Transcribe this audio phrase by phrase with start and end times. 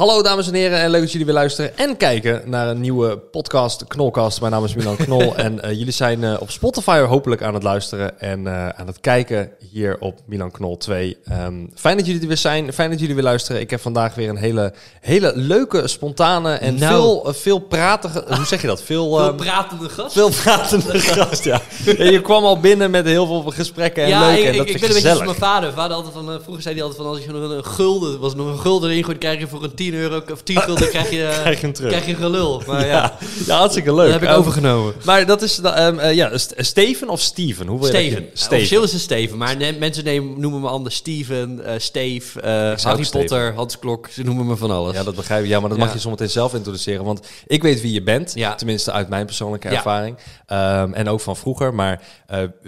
[0.00, 3.18] Hallo dames en heren en leuk dat jullie weer luisteren en kijken naar een nieuwe
[3.18, 4.40] podcast, Knolcast.
[4.40, 7.62] Mijn naam is Milan Knol en eh, jullie zijn eh, op Spotify hopelijk aan het
[7.62, 11.18] luisteren en eh, aan het kijken hier op Milan Knol 2.
[11.24, 13.60] Ehm, fijn dat jullie er weer zijn, fijn dat jullie weer luisteren.
[13.60, 16.94] Ik heb vandaag weer een hele, hele leuke, spontane en Nou.
[16.94, 18.82] veel, veel pratige, hoe zeg je dat?
[18.82, 20.12] Veel, Veel ehm, pratende gast.
[20.12, 21.60] veel pratende gast, ja.
[21.98, 24.56] En je kwam al binnen met heel veel gesprekken en ja, leuk ik, en ik,
[24.56, 25.40] dat ik vind ben ik een beetje als gezellig.
[25.40, 25.72] mijn vader.
[25.72, 28.34] vader altijd van, vroeger zei hij altijd van als je nog een, een gulden, was
[28.34, 31.10] nog een gulden erin gooit, krijg je voor een 10 euro of 10 gulden krijg
[31.10, 31.90] je, Krijg je hem terug.
[31.90, 32.62] krijg je gelul.
[32.66, 34.04] Maar ja, Ja, ja, hartstikke leuk.
[34.04, 34.94] dat heb ik Ehm, overgenomen.
[35.04, 37.66] Maar dat is, ehm, eh, ja, St- Steven of Steven?
[37.66, 38.28] Hoe wil je Steven.
[38.34, 42.50] Officieel is het Steven, maar ne- mensen nemen, noemen me anders Steven, eh Steve, eh,
[42.52, 43.10] Harry Steven.
[43.10, 44.08] Potter, Hans Klok.
[44.10, 44.94] Ze noemen me van alles.
[44.94, 45.48] Ja, dat begrijp ik.
[45.48, 45.84] Ja, maar dat Ja.
[45.84, 47.04] mag je zometeen zelf introduceren.
[47.04, 48.32] Want ik weet wie je bent.
[48.34, 48.54] Ja.
[48.54, 50.16] Tenminste, uit mijn persoonlijke ervaring.
[50.46, 51.74] Ehm, en ook van vroeger.
[51.74, 52.00] Maar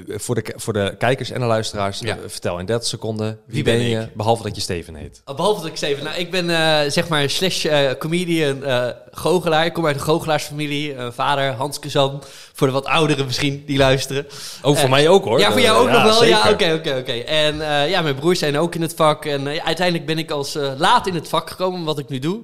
[0.08, 3.26] voor, de, voor de kijkers en de luisteraars, vertel in 30 seconden.
[3.26, 4.00] Wie, Wie ben ben je?
[4.00, 4.14] ik?
[4.14, 5.22] Behalve dat je Steven heet.
[5.24, 6.46] Behalve dat ik Steven, nou, ik ben
[6.92, 9.64] zeg maar slash eh, comedian, eh goochelaar.
[9.64, 10.94] Ik kom uit een goochelaarsfamilie.
[10.94, 14.26] Eh, vader Hans Kazan, voor de wat ouderen misschien die luisteren.
[14.62, 15.38] Oh, voor Eh, mij ook hoor.
[15.38, 16.24] Ja, voor jou ook nog wel?
[16.24, 17.12] Ja, oké, oké, oké.
[17.12, 17.56] En
[17.88, 19.24] ja, mijn broers zijn ook in het vak.
[19.24, 22.40] En uiteindelijk ben ik als laat in het vak gekomen, wat ik nu doe.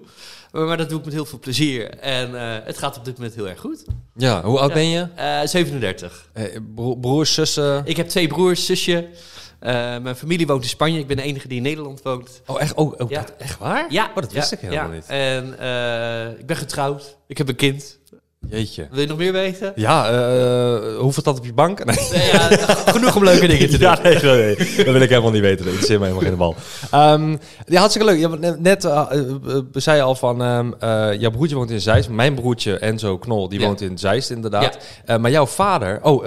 [0.52, 1.90] Maar, maar dat doe ik met heel veel plezier.
[1.98, 2.30] En
[2.64, 3.84] het gaat op dit moment heel erg goed.
[4.16, 4.74] Ja, hoe oud Ja.
[4.74, 5.06] ben je?
[5.14, 6.26] Eh 37.
[6.32, 7.82] Eh, bro- broers, zussen?
[7.84, 9.08] Ik heb twee broers, zusje.
[9.60, 10.98] Eh, mijn familie woont in Spanje.
[10.98, 12.42] Ik ben de enige die in Nederland woont.
[12.46, 12.74] Oh, echt?
[12.74, 13.20] Oh, oh Ja.
[13.20, 13.86] dat- echt waar?
[13.92, 14.94] Ja, Oh, dat wist ja, ik helemaal ja.
[14.94, 15.06] niet.
[15.06, 17.16] En eh, ik ben getrouwd.
[17.26, 17.98] Ik heb een kind.
[18.50, 18.86] Jeetje.
[18.90, 19.72] Wil je nog meer weten?
[19.74, 21.84] Ja, eh, hoeveel staat op je bank?
[21.84, 21.96] Nee.
[22.12, 22.38] Nee, ja,
[22.86, 23.88] genoeg om leuke dingen te doen.
[23.88, 25.56] Ja, nee, nee, dat wil ik helemaal niet weten.
[25.56, 26.54] Dat interesseert me helemaal geen bal.
[26.90, 28.18] Ehm, ja, hartstikke leuk.
[28.40, 29.06] Ja, net eh,
[29.72, 32.08] zei je al van, ehm, eh, jouw broertje woont in Zeist.
[32.08, 33.66] Mijn broertje Enzo Knol, die Ja.
[33.66, 34.78] woont in Zeist inderdaad.
[35.20, 36.24] Maar jouw vader, oh,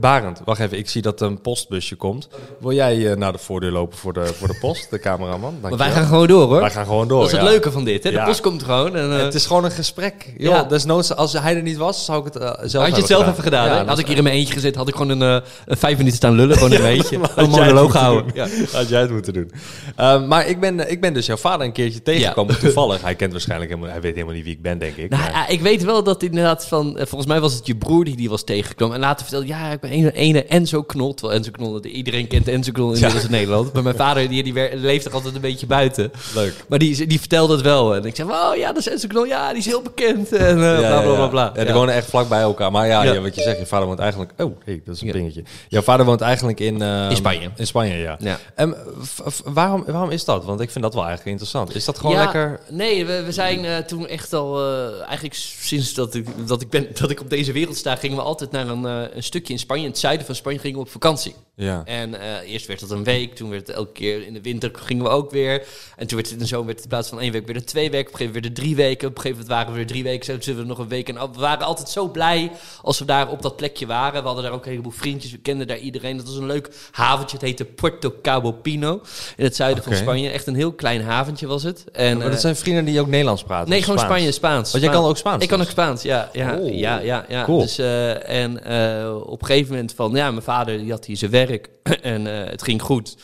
[0.00, 0.78] Barend, wacht even.
[0.78, 2.28] Ik zie dat een postbusje komt.
[2.60, 5.54] Wil jij naar de voordeur lopen voor de, voor de post, de cameraman?
[5.60, 6.60] Maar wij gaan gewoon door hoor.
[6.60, 7.20] wij gaan gewoon door.
[7.20, 8.04] dat is het leuke van dit.
[8.04, 8.10] Hè?
[8.10, 8.96] De post komt gewoon.
[8.96, 10.32] En, Het is gewoon een gesprek.
[10.36, 10.62] Joh, Ja.
[10.64, 13.28] desnoods, als hij er niet was, zou ik het eh, zelf had je het zelf
[13.28, 13.64] even gedaan?
[13.66, 13.78] Ja, hè?
[13.78, 15.96] dat Had ik hier in mijn eentje gezeten, had ik gewoon een, eh, een vijf
[15.96, 16.56] minuten staan lullen.
[16.56, 17.18] Gewoon een beetje.
[17.36, 18.30] Een monoloog houden.
[18.34, 18.46] Ja.
[18.72, 19.50] Had jij het moeten doen.
[19.96, 23.02] Ehm, maar ik ben, ik ben dus jouw vader een keertje tegengekomen, toevallig.
[23.02, 25.10] Hij kent waarschijnlijk helemaal, hij weet helemaal niet wie ik ben, denk ik.
[25.10, 26.98] Nou, Maar- ja, ik weet wel dat inderdaad van...
[26.98, 28.94] eh, volgens mij was het je broer die die was tegengekomen.
[28.94, 31.14] En later vertelde ja, ik ben ene, ene Enzo Knol.
[31.14, 33.72] Terwijl Enzo Knol, iedereen kent Enzo Knol inmiddels in Nederland.
[33.72, 36.10] Maar mijn vader, die, die leeft er altijd een beetje buiten.
[36.34, 36.54] leuk.
[36.68, 37.94] Maar die, die vertelde het wel.
[37.94, 39.24] En ik zei, oh ja, dat is Enzo Knol.
[39.24, 40.32] Ja, die is heel bekend.
[40.32, 41.51] En eh, bla, bla, bla, bla.
[41.54, 42.70] Ja, die wonen echt vlak bij elkaar.
[42.70, 44.32] Maar ja, wat je zegt, je vader woont eigenlijk...
[44.38, 45.42] Oh, hey, dat is een dingetje.
[45.68, 46.82] Jouw vader woont eigenlijk in...
[46.82, 47.50] ehm, In Spanje.
[47.56, 48.16] In Spanje, ja.
[48.20, 48.38] Ja.
[48.54, 50.44] En v- waarom, waarom is dat?
[50.44, 51.74] Want ik vind dat wel eigenlijk interessant.
[51.74, 52.60] Is dat gewoon lekker...
[52.68, 54.58] Nee, we, we zijn eh, toen echt al...
[54.60, 57.96] eh, eigenlijk sinds dat ik, dat, ik ben, dat ik op deze wereld sta...
[57.96, 59.82] gingen we altijd naar een, eh, een stukje in Spanje.
[59.84, 61.34] In het zuiden van Spanje gingen we op vakantie.
[61.54, 61.82] Ja.
[61.84, 62.14] En
[62.44, 65.10] eerst werd het een week, toen werd het elke keer in de winter gingen we
[65.10, 65.52] ook weer.
[65.96, 67.54] En toen werd het in de zomer werd het in plaats van één week weer
[67.54, 68.06] de twee weken.
[68.06, 69.08] Op een gegeven moment weer de drie weken.
[69.08, 70.24] Op een gegeven moment waren we weer drie weken.
[70.24, 71.08] Zo zullen we nog een week.
[71.08, 72.50] En we waren altijd zo blij
[72.82, 74.20] als we daar op dat plekje waren.
[74.20, 75.32] We hadden daar ook een heleboel vriendjes.
[75.32, 76.16] We kenden daar iedereen.
[76.16, 77.36] Dat was een leuk haventje.
[77.36, 79.00] Het heette Puerto Cabo Pino.
[79.36, 79.94] In het zuiden van.
[79.94, 80.30] Spanje.
[80.30, 81.84] Echt een heel klein haventje was het.
[81.92, 83.70] En, maar eh, dat zijn vrienden die ook Nederlands praten?
[83.70, 84.14] Nee, gewoon Spaans?
[84.14, 84.70] Spanje, Spaans.
[84.72, 85.66] Want jij kan ook Spaans Ik kan dus?
[85.66, 86.30] ook Spaans, ja.
[86.32, 87.44] Ja, Oh, ja, ja, ja.
[87.44, 87.60] cool.
[87.60, 91.16] Dus, eh, en eh, op een gegeven moment van, ja, mijn vader die had hier
[91.16, 91.68] zijn werk
[92.02, 93.16] en eh, het ging goed.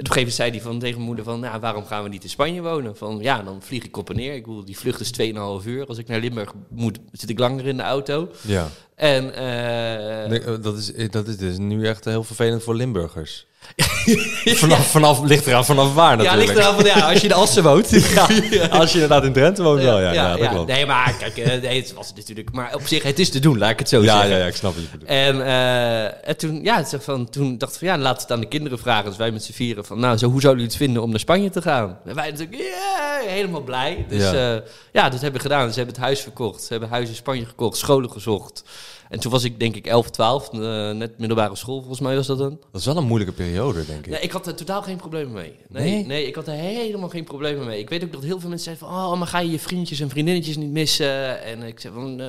[0.00, 2.08] Op een gegeven moment zei hij van, tegen mijn moeder van, nou, waarom gaan we
[2.08, 2.96] niet in Spanje wonen?
[2.96, 4.34] Van, ja, dan vlieg ik op en neer.
[4.34, 5.12] Ik bedoel, die vlucht is
[5.62, 5.86] 2,5 uur.
[5.86, 8.28] Als ik naar Limburg moet, zit ik langer in de auto.
[8.40, 8.68] Ja.
[9.00, 12.74] En eh, Nee, eh, dat, is, eh, dat is dus nu echt heel vervelend voor
[12.74, 13.46] Limburgers.
[14.44, 16.46] vanaf, vanaf, ligt eraan vanaf waar ja, natuurlijk.
[16.46, 17.90] ligt eraan van, ja, als je in Assen woont.
[18.50, 20.12] Ja, als je inderdaad in Drenthe woont wel, ja.
[20.12, 20.66] ja, dat klopt.
[20.66, 23.70] Nee, maar kijk, nee, het was natuurlijk, maar op zich, het is te doen, laat
[23.70, 24.30] ik het zo Ja, zeggen.
[24.30, 25.10] ja, ja, ik snap wat je bedoelt.
[25.10, 25.44] En,
[26.24, 28.48] en toen, ja, het zeg van, toen dachten we, ja, laten we het aan de
[28.48, 29.04] kinderen vragen.
[29.04, 31.20] Dus wij met z'n vieren van, nou, zo, hoe zouden jullie het vinden om naar
[31.20, 31.98] Spanje te gaan?
[32.04, 34.04] En wij natuurlijk, yeah, helemaal blij.
[34.08, 34.32] Dus Ja.
[34.32, 34.62] ja.
[34.92, 35.68] ja, dat hebben we gedaan.
[35.68, 36.62] Ze hebben het huis verkocht.
[36.62, 38.62] Ze hebben huis in Spanje gekocht, scholen gezocht.
[39.10, 40.58] En toen was ik denk ik 11, 12, eh,
[40.90, 42.58] net middelbare school, volgens mij was dat dan.
[42.72, 44.12] Dat is wel een moeilijke periode, denk ik.
[44.12, 45.54] Nee, ik had er totaal geen problemen mee.
[45.68, 46.06] Nee, Nee?
[46.06, 46.26] nee?
[46.26, 47.78] ik had er helemaal geen problemen mee.
[47.78, 49.12] Ik weet ook dat heel veel mensen zeiden van...
[49.12, 51.42] oh, maar ga je je vriendjes en vriendinnetjes niet missen?
[51.44, 52.26] En ik zei van, eh,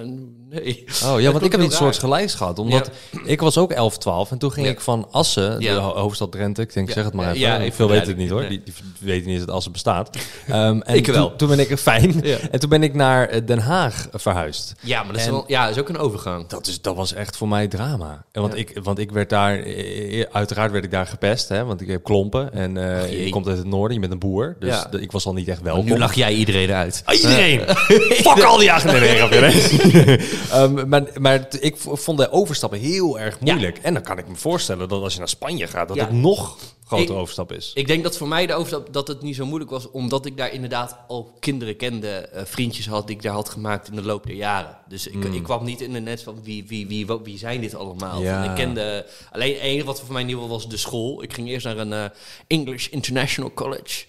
[0.50, 0.84] nee.
[1.06, 2.60] Oh ja, want ik heb iets soorts gelijks gehad.
[2.60, 2.92] Omdat
[3.26, 4.72] ik was ook 11, 12 en toen ging Ja.
[4.72, 5.78] ik van Assen, de Ja.
[5.80, 7.40] hoofdstad Drenthe, ik denk zeg het maar even.
[7.40, 8.50] Ja, even veel weten het niet hoor, Nee.
[8.50, 10.10] die, die weten niet eens dat Assen bestaat.
[10.48, 11.28] Ehm, en Ik wel.
[11.28, 12.24] Toen, toen ben ik fijn.
[12.52, 14.74] En toen ben ik naar eh, Den Haag verhuisd.
[14.82, 16.48] Ja, maar dat is, En- wel, ja, dat is ook een overgang.
[16.48, 18.26] Dat, is, dat was echt voor mij drama.
[18.32, 18.60] En want, Ja.
[18.60, 22.04] ik, want ik werd daar, eh, uiteraard werd ik daar gepest, hè, want ik heb
[22.04, 25.00] klompen en eh, je komt uit het noorden, je bent een boer, dus Ja.
[25.00, 25.86] ik was al niet echt welkom.
[25.86, 27.02] Nu lach jij iedereen uit.
[27.06, 27.60] Ah, iedereen!
[28.26, 29.00] Fuck al die agenten!
[30.52, 33.78] Ehm, maar maar ik vond de overstappen heel erg moeilijk.
[33.82, 36.58] En dan kan ik me voorstellen dat als je naar Spanje gaat, dat het nog
[36.96, 37.72] grote Ik- overstap is.
[37.74, 40.38] Ik denk dat voor mij de overstap dat het niet zo moeilijk was, omdat ik
[40.38, 44.02] daar inderdaad al kinderen kende, eh, vriendjes had die ik daar had gemaakt in de
[44.04, 44.78] loop der jaren.
[44.88, 45.34] Dus ik, Hmm.
[45.34, 48.22] ik kwam niet in de net van wie, wie, wie, wie, wie zijn dit allemaal.
[48.22, 48.44] Ja.
[48.50, 51.24] Ik kende alleen het enige wat voor mij nieuw was de school.
[51.24, 52.06] Ik ging eerst naar een eh,
[52.48, 54.06] English International College.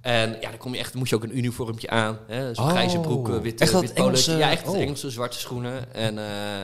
[0.00, 2.18] En ja, dan kom je echt, moest je ook een uniformpje aan.
[2.26, 2.54] Hè?
[2.54, 2.70] Zo'n Oh.
[2.70, 3.92] grijze broek, witte, Echt wit.
[3.92, 4.76] Engelse- Ja, echt oh.
[4.80, 5.94] Engelse zwarte schoenen.
[5.94, 6.60] En, eh,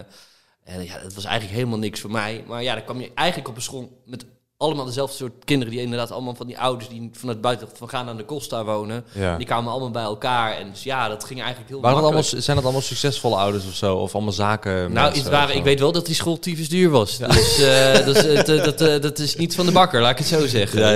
[0.65, 2.45] en ja, dat was eigenlijk helemaal niks voor mij.
[2.47, 4.25] Maar ja, dan kwam je eigenlijk op een school met
[4.57, 5.73] allemaal dezelfde soort kinderen.
[5.73, 9.05] Die inderdaad allemaal van die ouders die vanuit buiten van gaan aan de Costa wonen.
[9.13, 9.37] Ja.
[9.37, 10.57] Die kwamen allemaal bij elkaar.
[10.57, 13.75] En dus ja, dat ging eigenlijk heel Waren allemaal, zijn dat allemaal succesvolle ouders of
[13.75, 13.97] zo?
[13.97, 14.93] Of allemaal zaken?
[14.93, 17.19] Nou, het waren, ik weet wel dat die school tyfus duur was.
[17.19, 20.19] Dus eh, dat, is, eh, dat, eh, dat is niet van de bakker, laat ik
[20.19, 20.81] het zo zeggen.
[20.81, 20.91] Ja,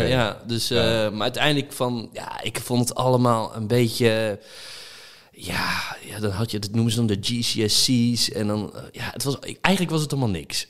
[0.00, 0.68] ja, Dat, dus.
[0.68, 4.38] Maar uiteindelijk van, ja, ik vond het allemaal een beetje...
[5.38, 8.32] Ja, ja, dan had je, dat noemen ze dan de GCSE's.
[8.32, 10.66] En dan, eh, ja, het was, eigenlijk was het allemaal niks.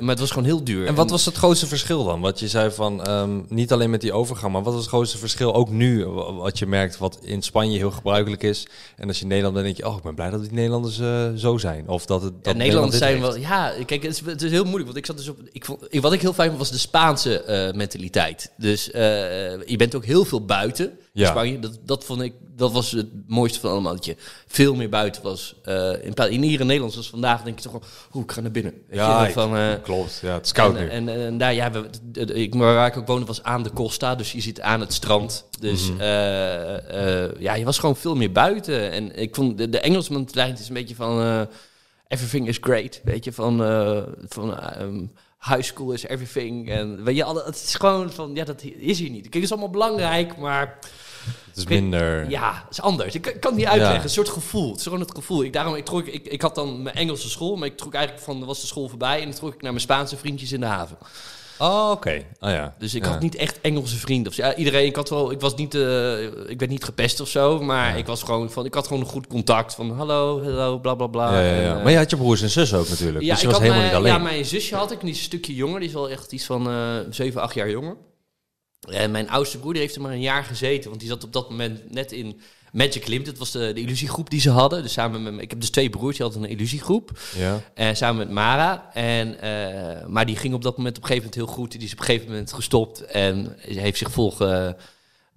[0.00, 0.86] Maar het was gewoon heel duur.
[0.86, 2.20] En wat was het grootste verschil dan?
[2.20, 5.18] Wat je zei van, ehm, niet alleen met die overgang, maar wat was het grootste
[5.18, 6.04] verschil ook nu?
[6.06, 8.66] wa- Wat je merkt, wat in Spanje heel gebruikelijk is.
[8.96, 10.98] En als je in Nederland bent, denk je, oh, ik ben blij dat die Nederlanders
[10.98, 11.88] eh, zo zijn.
[11.88, 13.36] Of dat het dat Ja, Nederlanders zijn wel.
[13.36, 14.84] Ja, kijk, het is, het is heel moeilijk.
[14.86, 15.38] Want ik zat dus op.
[15.52, 18.52] Ik vond, ik, wat ik heel fijn vond was de Spaanse eh, mentaliteit.
[18.56, 20.98] Dus je bent ook heel veel buiten.
[21.18, 21.30] Ja.
[21.30, 21.58] Spanje.
[21.58, 22.32] Dat, dat vond ik.
[22.56, 23.94] Dat was het mooiste van allemaal.
[23.94, 24.16] Dat je
[24.46, 25.54] veel meer buiten was.
[25.62, 27.82] Eh, in, in hier in Nederland was vandaag denk je toch wel.
[28.10, 28.72] Hoe ik ga naar binnen.
[28.88, 30.88] Weet Ja, je, van, eh, Klopt, ja, het is koud en, nu.
[30.90, 31.88] En, en, daar, ja, we,
[32.34, 34.92] ik, maar waar ik ook woonde was aan de Costa, dus je zit aan het
[34.92, 35.44] strand.
[35.60, 36.00] Dus Mhm.
[36.00, 38.90] eh, ja, je was gewoon veel meer buiten.
[38.90, 41.46] En ik vond de, de mentaliteit is een beetje van
[42.08, 43.56] everything is great, weet je, van,
[44.28, 45.04] van ehm,
[45.40, 46.70] high school is everything.
[46.70, 49.22] En weet je, alle, het is gewoon van, ja, dat is hier niet.
[49.22, 50.78] Kijk, het is allemaal belangrijk, maar
[51.46, 52.30] het is minder...
[52.30, 53.14] ja, het is anders.
[53.14, 53.96] Ik kan, het niet uitleggen.
[53.96, 54.02] Ja.
[54.02, 54.68] Een soort gevoel.
[54.68, 55.44] Het is gewoon het gevoel.
[55.44, 58.24] Ik, daarom, ik, trok, ik, ik had dan mijn Engelse school, maar ik trok eigenlijk
[58.24, 60.66] van, was de school voorbij en dan trok ik naar mijn Spaanse vriendjes in de
[60.66, 60.96] haven.
[61.58, 62.22] Oh, oké.
[62.40, 62.74] Oh ja.
[62.78, 63.10] Dus ik Ja.
[63.10, 64.32] had niet echt Engelse vrienden.
[64.32, 67.28] Of, ja, iedereen, ik had wel, ik was niet, eh, ik werd niet gepest of
[67.28, 70.78] zo, maar ik was gewoon van, ik had gewoon een goed contact van hallo, hallo,
[70.78, 71.40] bla bla bla.
[71.40, 71.50] Ja.
[71.50, 73.24] En, eh, maar je had je broers en zus ook natuurlijk.
[73.24, 74.12] ja, dus je was helemaal mijn, niet alleen.
[74.12, 76.44] Ja, mijn zusje had ik, die is een stukje jonger, die is wel echt iets
[76.44, 77.96] van eh 7, 8 jaar jonger.
[78.90, 81.32] En mijn oudste broer die heeft er maar een jaar gezeten, want die zat op
[81.32, 82.40] dat moment net in
[82.72, 83.26] Magic Limit.
[83.26, 84.82] Dat was de, de illusiegroep die ze hadden.
[84.82, 87.18] Dus samen met, ik heb dus twee broers, die hadden een illusiegroep.
[87.36, 87.60] Ja.
[87.74, 88.90] Eh, samen met Mara.
[88.92, 91.72] En, eh, maar die ging op dat moment op een gegeven moment heel goed.
[91.72, 94.76] Die is op een gegeven moment gestopt en heeft zich volgen.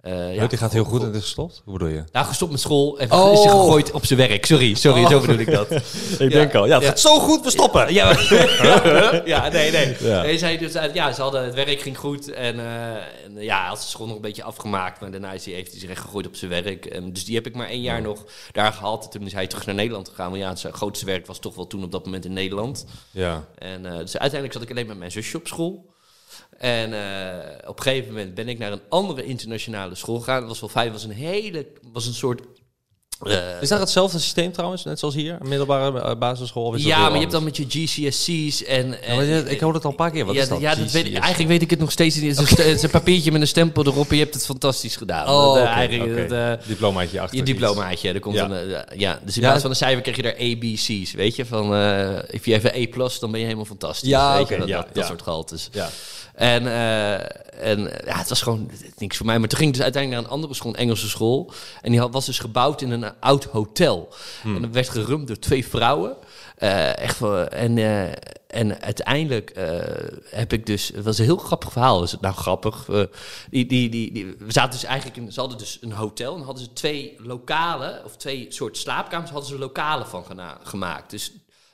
[0.02, 1.62] Eh Ja, die gaat heel goed en het is gestopt?
[1.64, 2.04] Hoe bedoel je?
[2.12, 3.32] Nou, gestopt met school en Oh.
[3.32, 4.46] is zich gegooid op zijn werk.
[4.46, 5.70] Sorry, sorry, zo bedoel ik dat.
[6.18, 6.66] Ik denk al.
[6.66, 6.88] Ja, het Ja.
[6.88, 7.92] gaat zo goed, we stoppen!
[7.94, 8.16] Ja,
[9.24, 9.96] ja, nee, nee.
[10.00, 10.22] Ja.
[10.22, 12.94] nee zij dus, eh, ja, ze hadden, het werk ging goed en, eh,
[13.24, 15.00] en ja, hij had zijn school nog een beetje afgemaakt.
[15.00, 16.86] Maar daarna is hij, heeft hij zich echt gegooid op zijn werk.
[16.86, 19.04] En dus die heb ik maar één jaar nog daar gehad.
[19.04, 20.30] En toen is hij terug naar Nederland gegaan.
[20.30, 22.84] Want ja, zijn grootste werk was toch wel toen op dat moment in Nederland.
[23.10, 23.44] Ja.
[23.58, 25.90] En eh, dus uiteindelijk zat ik alleen met mijn zusje op school.
[26.58, 30.40] En eh, op een gegeven moment ben ik naar een andere internationale school gegaan.
[30.40, 30.92] Dat was wel fijn.
[30.92, 32.40] Was een hele, was een soort...
[33.22, 35.36] eh, Is dat hetzelfde systeem trouwens, net zoals hier?
[35.40, 36.64] Een middelbare eh, basisschool?
[36.64, 39.02] Of is dat ja, maar je hebt dan met je GCSE's en...
[39.02, 40.24] en Ja, maar je- ik hoor het al een paar keer.
[40.24, 40.60] Wat ja, is dat?
[40.60, 41.18] Ja, dat weet, GCSE?
[41.18, 42.36] eigenlijk weet ik het nog steeds niet.
[42.38, 45.28] Het is, een, papiertje met een stempel erop en je hebt het fantastisch gedaan.
[45.28, 45.54] Oh,
[46.28, 47.36] Dat, Diplomaatje achter.
[47.38, 48.50] je diplomaatje, er komt Ja.
[48.50, 49.20] een, ja.
[49.24, 51.46] Dus in plaats van een cijfer krijg je daar ABC's, weet je?
[51.46, 51.74] Van,
[52.30, 54.08] if have an A+, dan ben je helemaal fantastisch.
[54.08, 54.56] Ja, weet je?
[54.66, 55.68] Dat, dat, soort gehaltes.
[55.72, 55.90] Ja.
[56.34, 59.38] En, eh, en ja, het was gewoon niks voor mij.
[59.38, 61.52] Maar toen ging ik dus uiteindelijk naar een andere school, een Engelse school.
[61.80, 64.14] En die had, was dus gebouwd in een oud hotel.
[64.42, 64.56] Hmm.
[64.56, 66.16] En dat werd gerumd door twee vrouwen.
[66.56, 68.12] Eh, echt wel, en, eh,
[68.46, 69.52] en uiteindelijk
[70.30, 70.90] heb ik dus...
[70.94, 72.02] Het was een heel grappig verhaal.
[72.02, 72.88] Is het nou grappig?
[73.50, 75.32] Die, die, die, die, we zaten dus eigenlijk in...
[75.32, 76.36] Ze hadden dus een hotel.
[76.36, 78.04] En hadden ze twee lokalen...
[78.04, 79.30] Of twee soort slaapkamers...
[79.30, 81.10] hadden ze lokalen van gena- gemaakt.
[81.10, 81.32] Dus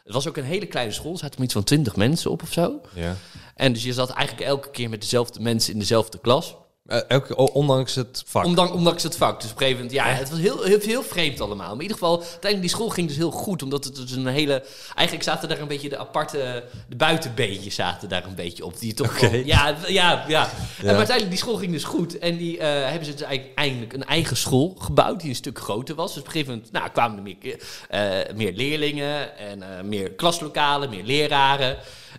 [0.09, 1.13] het was ook een hele kleine school.
[1.13, 2.81] Er zaten iets van twintig mensen op of zo.
[2.95, 3.17] Ja.
[3.55, 6.57] En dus je zat eigenlijk elke keer met dezelfde mensen in dezelfde klas.
[6.87, 8.45] Eh, elke, ondanks het vak.
[8.45, 9.41] Ondanks, ondanks het vak.
[9.41, 11.67] Dus op een gegeven moment, ja, het was heel, heel, heel vreemd allemaal.
[11.67, 13.63] Maar in ieder geval, uiteindelijk die school ging dus heel goed.
[13.63, 14.65] Omdat het dus een hele...
[14.95, 16.65] Eigenlijk zaten daar een beetje de aparte...
[16.89, 18.79] De buitenbeentjes zaten daar een beetje op.
[18.79, 20.51] Die toch wel- ja, ja, ja.
[20.83, 22.19] Maar uiteindelijk, die school ging dus goed.
[22.19, 25.21] En die eh, hebben ze dus eigenlijk eindelijk een eigen school gebouwd.
[25.21, 26.09] Die een stuk groter was.
[26.09, 29.39] Dus op een gegeven moment nou, kwamen er meer, eh, meer leerlingen.
[29.39, 31.77] En eh, meer klaslokalen, meer leraren.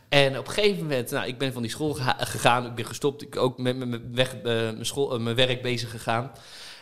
[0.09, 3.21] En op een gegeven moment, nou, ik ben van die school gegaan, ik ben gestopt,
[3.21, 6.31] ik ook met mijn school, mijn werk bezig gegaan.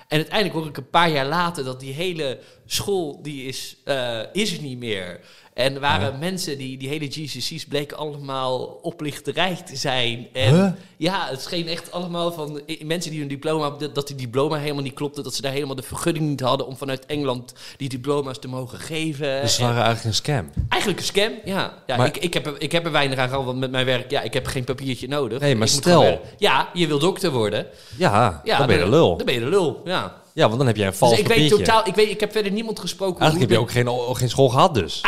[0.07, 4.20] En uiteindelijk hoor ik een paar jaar later dat die hele school, die is, eh,
[4.34, 5.20] is er niet meer.
[5.54, 10.28] En er waren mensen, die, die hele GCC's bleken allemaal oplichterij te zijn.
[10.34, 10.68] En Huh?
[10.98, 14.84] ja, het scheen echt allemaal van mensen die hun diploma, dat, dat die diploma helemaal
[14.84, 15.22] niet klopte.
[15.22, 18.80] Dat ze daar helemaal de vergunning niet hadden om vanuit Engeland die diploma's te mogen
[18.80, 19.42] geven.
[19.42, 20.50] Dus ze En- waren eigenlijk een scam.
[20.70, 21.74] Eigenlijk een scam, ja.
[21.88, 23.86] ja Maar- ik, ik, heb er, ik heb er weinig aan gehad, want met mijn
[23.86, 25.40] werk, ja, ik heb geen papiertje nodig.
[25.40, 26.22] Nee, maar Ik stel-.
[26.38, 27.66] Ja, je wil dokter worden.
[27.98, 29.18] Ja, Ja, dan ben je de lul.
[29.18, 30.22] Dan ben je de lul, ja.
[30.38, 32.32] Ja, want dan heb jij een vals Dus ik weet totaal, ik, weet, ik heb
[32.32, 33.22] verder niemand gesproken.
[33.22, 35.01] Eigenlijk heb je ook geen, geen school gehad dus.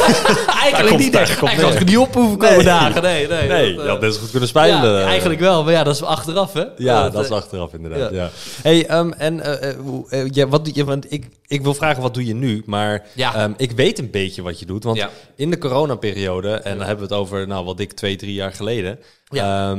[0.62, 1.14] Eigenlijk niet.
[1.14, 3.02] Eigenlijk had ik niet op hoeven komen dagen.
[3.02, 3.48] Nee, nee.
[3.48, 5.00] Nee, dat, je eh, had best goed kunnen spijlen.
[5.00, 6.64] ja, eigenlijk wel, maar ja, dat is achteraf, hè?
[6.76, 8.12] Ja, dat is eh, achteraf inderdaad.
[8.12, 8.30] ja.
[8.62, 9.76] Hey, ehm, en eh, eh,
[10.08, 10.84] eh, ja, wat doe je?
[10.84, 12.62] Want ik, ik wil vragen, wat doe je nu?
[12.66, 13.34] Maar Ja.
[13.34, 14.84] ehm, ik weet een beetje wat je doet.
[14.84, 18.34] Want in de coronaperiode, en dan hebben we het over, nou, wat ik twee, drie
[18.34, 18.98] jaar geleden.
[19.30, 19.76] Ja.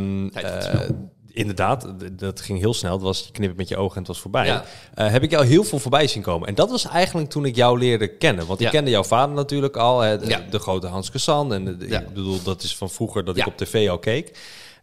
[1.37, 2.93] Inderdaad, dat ging heel snel.
[2.93, 4.45] Het was, je knipt met je ogen en het was voorbij.
[4.45, 4.63] Ja.
[4.93, 6.47] Eh, heb ik jou heel veel voorbij zien komen.
[6.47, 8.45] En dat was eigenlijk toen ik jou leerde kennen.
[8.47, 8.65] Want Ja.
[8.65, 9.99] ik kende jouw vader natuurlijk al.
[9.99, 10.41] Hè, de, Ja.
[10.49, 11.53] de grote Hans Kazan.
[11.53, 14.37] En de- ik bedoel, dat is van vroeger dat ik op tv al keek.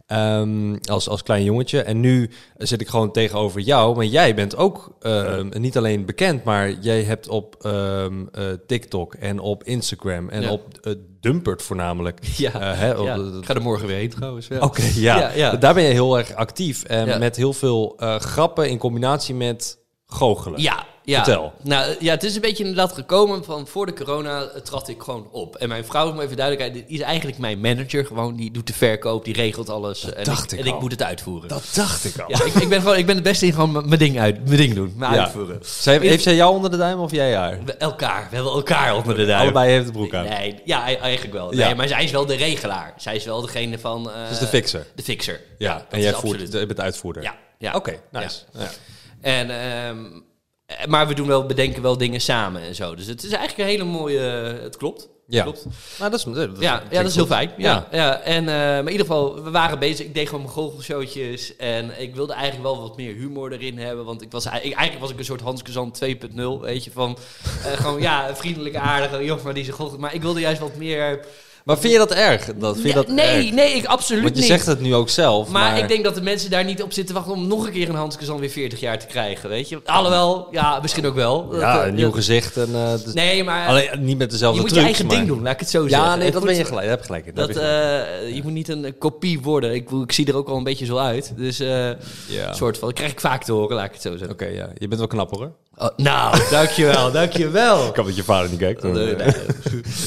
[0.05, 1.81] Ehm, als, als klein jongetje.
[1.81, 3.95] En nu zit ik gewoon tegenover jou.
[3.95, 9.13] Maar jij bent ook ehm, niet alleen bekend, maar jij hebt op ehm, eh, TikTok
[9.13, 10.51] en op Instagram en Ja.
[10.51, 12.19] op eh, Dumpert voornamelijk.
[12.37, 12.51] Ja.
[12.71, 14.47] eh, hè, op- Ja, ik ga er morgen weer heen trouwens.
[14.47, 14.59] Ja.
[14.59, 14.81] Oké,
[15.35, 15.55] ja.
[15.55, 16.83] Daar ben je heel erg actief.
[16.83, 20.61] En met heel veel grappen in combinatie met goochelen.
[20.61, 21.23] Ja, ja.
[21.23, 21.53] Vertel.
[21.63, 25.01] Nou ja, het is een beetje inderdaad gekomen van voor de corona eh, trad ik
[25.01, 25.55] gewoon op.
[25.55, 28.05] En mijn vrouw, om even duidelijkheid, is eigenlijk mijn manager.
[28.05, 30.13] Gewoon, die doet de verkoop, die regelt alles.
[30.13, 31.49] en dacht ik en ik moet het uitvoeren.
[31.49, 32.29] Dat dacht ik al.
[32.29, 34.57] Ja, ik, ik ben gewoon, ik ben het beste in gewoon mijn ding uit, mijn
[34.57, 35.23] ding doen, mijn Ja.
[35.23, 35.59] uitvoeren.
[35.63, 37.59] Zij, heeft zij jou onder de duim of jij haar?
[37.65, 39.41] We, elkaar, we hebben elkaar onder de duim.
[39.41, 40.25] Allebei heeft de broek aan.
[40.25, 41.53] Nee, ja, e- eigenlijk wel.
[41.53, 41.65] Ja.
[41.65, 42.93] Nee, maar zij is wel de regelaar.
[42.97, 44.09] Zij is wel degene van...
[44.11, 44.85] eh, Dus de fixer.
[44.95, 45.41] De fixer.
[45.57, 47.23] Ja, dat en jij voert, je bent uitvoerder.
[47.23, 47.73] Ja, ja.
[47.75, 48.39] Oké, nice.
[48.53, 48.69] Ja.
[49.21, 50.21] En, ehm, eh,
[50.87, 52.95] maar we doen wel, bedenken wel dingen samen en zo.
[52.95, 54.19] Dus het is eigenlijk een hele mooie...
[54.19, 55.09] Het klopt.
[55.27, 55.43] Ja.
[55.43, 55.65] Klopt.
[55.99, 57.51] Nou, dat is, dat, Ja, ja, dat is heel fijn.
[57.57, 58.19] Ja, ja.
[58.19, 60.05] En, eh, maar in ieder geval, we waren bezig.
[60.05, 61.55] Ik deed gewoon mijn goochelshowtjes.
[61.55, 64.05] En ik wilde eigenlijk wel wat meer humor erin hebben.
[64.05, 66.59] Want ik was, ik, eigenlijk was ik een soort Hans Kazan 2.0.
[66.61, 67.17] Weet je, van
[67.63, 69.99] eh, gewoon, ja, een vriendelijke, aardige jongen maar die zich goochelt.
[69.99, 71.25] Maar ik wilde juist wat meer...
[71.65, 72.45] Maar vind je dat erg?
[72.55, 73.51] Dat, vind je dat nee, erg?
[73.53, 74.49] nee, ik absoluut Want je niet.
[74.51, 75.49] zegt het nu ook zelf.
[75.49, 77.71] maar, Maar, ik denk dat de mensen daar niet op zitten wachten om nog een
[77.71, 79.79] keer een Hans Kazan weer 40 jaar te krijgen, weet je.
[79.85, 81.55] Alhoewel, ja, misschien ook wel.
[81.55, 82.57] Ja, Dat, een nieuw eh, gezicht.
[82.57, 85.15] En, eh, dus- Nee, maar Alleen niet met dezelfde je moet trucs, je eigen maar-
[85.15, 86.07] ding doen, laat ik het zo zeggen.
[86.09, 86.87] Ja, nee, dat ben je gelijk.
[86.87, 87.35] Heb gelijk.
[87.35, 89.73] dat je eh, je moet niet een, kopie worden.
[89.73, 91.33] Ik, ik zie er ook al een beetje zo uit.
[91.35, 91.89] Dus eh
[92.27, 92.53] ja.
[92.53, 94.31] soort van, dat krijg ik vaak te horen, laat ik het zo zeggen.
[94.31, 94.69] Oké, ja.
[94.77, 95.51] Je bent wel knapper hoor.
[95.77, 97.87] Oh, nou, dankjewel, dankjewel.
[97.87, 98.83] Ik hoop dat je vader niet kijkt.
[98.83, 99.15] Nee, dan, nee.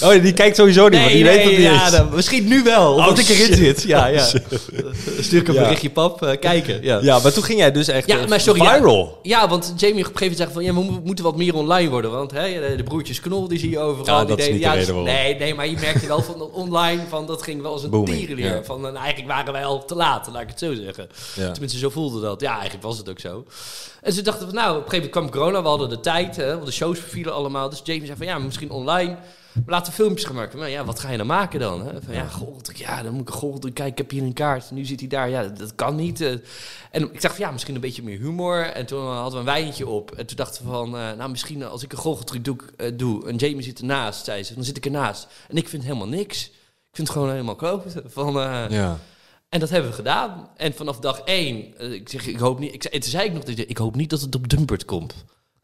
[0.01, 0.09] eh.
[0.17, 1.91] Oh, die kijkt sowieso niet, want die weet niet ja, eens.
[1.91, 3.57] dan- misschien nu wel, omdat Oh, ik erin shit.
[3.57, 3.83] zit.
[3.83, 4.23] Ja, ja.
[4.25, 4.91] Oh.
[5.21, 5.63] Stuur ik een Ja.
[5.63, 6.83] berichtje, pap, eh, kijken.
[6.83, 6.99] Ja.
[7.03, 8.61] Ja, maar toen ging jij dus echt Ja, eh, maar sorry.
[8.61, 9.19] viral.
[9.23, 10.65] Ja, want Jamie op een gegeven moment zegt van...
[10.65, 12.11] Ja, we mo- moeten wat meer online worden.
[12.11, 14.15] Want hè, de, broertjes Knol, die zie je overal.
[14.15, 15.13] Ja, die dat is deden- niet de reden waarom.
[15.15, 17.01] Nee, nee, maar je merkte wel van online...
[17.09, 18.61] Van, dat ging wel als een tierenleer.
[18.65, 21.09] Van, nou, eigenlijk waren wij al te laat, laat ik het zo zeggen.
[21.53, 22.41] Tenminste, zo voelde dat.
[22.41, 23.45] Ja, eigenlijk was het ook zo.
[24.03, 25.58] En ze dachten van, nou, op een gegeven moment kwam corona.
[25.63, 27.69] We hadden de tijd, hè, want de shows vervielen allemaal.
[27.71, 29.17] Dus Jamie zei van, ja, misschien online...
[29.53, 30.59] Maar laten we filmpjes gaan maken.
[30.59, 31.87] Maar ja, wat ga je dan maken dan?
[31.87, 32.03] Hè?
[32.03, 33.73] Van, ja, gold, ja, dan moet ik een gold.
[33.73, 34.71] Kijk, ik heb hier een kaart.
[34.71, 35.29] Nu zit hij daar.
[35.29, 36.21] Ja, dat, dat kan niet.
[36.21, 36.31] eh.
[36.91, 38.61] En ik dacht van, ja, misschien een beetje meer humor.
[38.65, 40.11] En toen hadden we een wijntje op.
[40.11, 43.29] En toen dachten we van, eh, nou, misschien als ik een goocheltruc doe, eh, doe...
[43.29, 44.55] En Jamie zit ernaast, zei ze.
[44.55, 45.27] Dan zit ik ernaast.
[45.49, 46.45] En ik vind helemaal niks.
[46.47, 48.03] Ik vind het gewoon helemaal kloten.
[48.07, 48.33] Van,
[48.71, 48.99] Ja.
[49.49, 50.49] en dat hebben we gedaan.
[50.57, 52.75] En vanaf dag één, ik zeg, ik hoop niet.
[52.75, 55.15] Ik, zei- en toen zei ik nog, ik hoop niet dat het op Dumpert komt.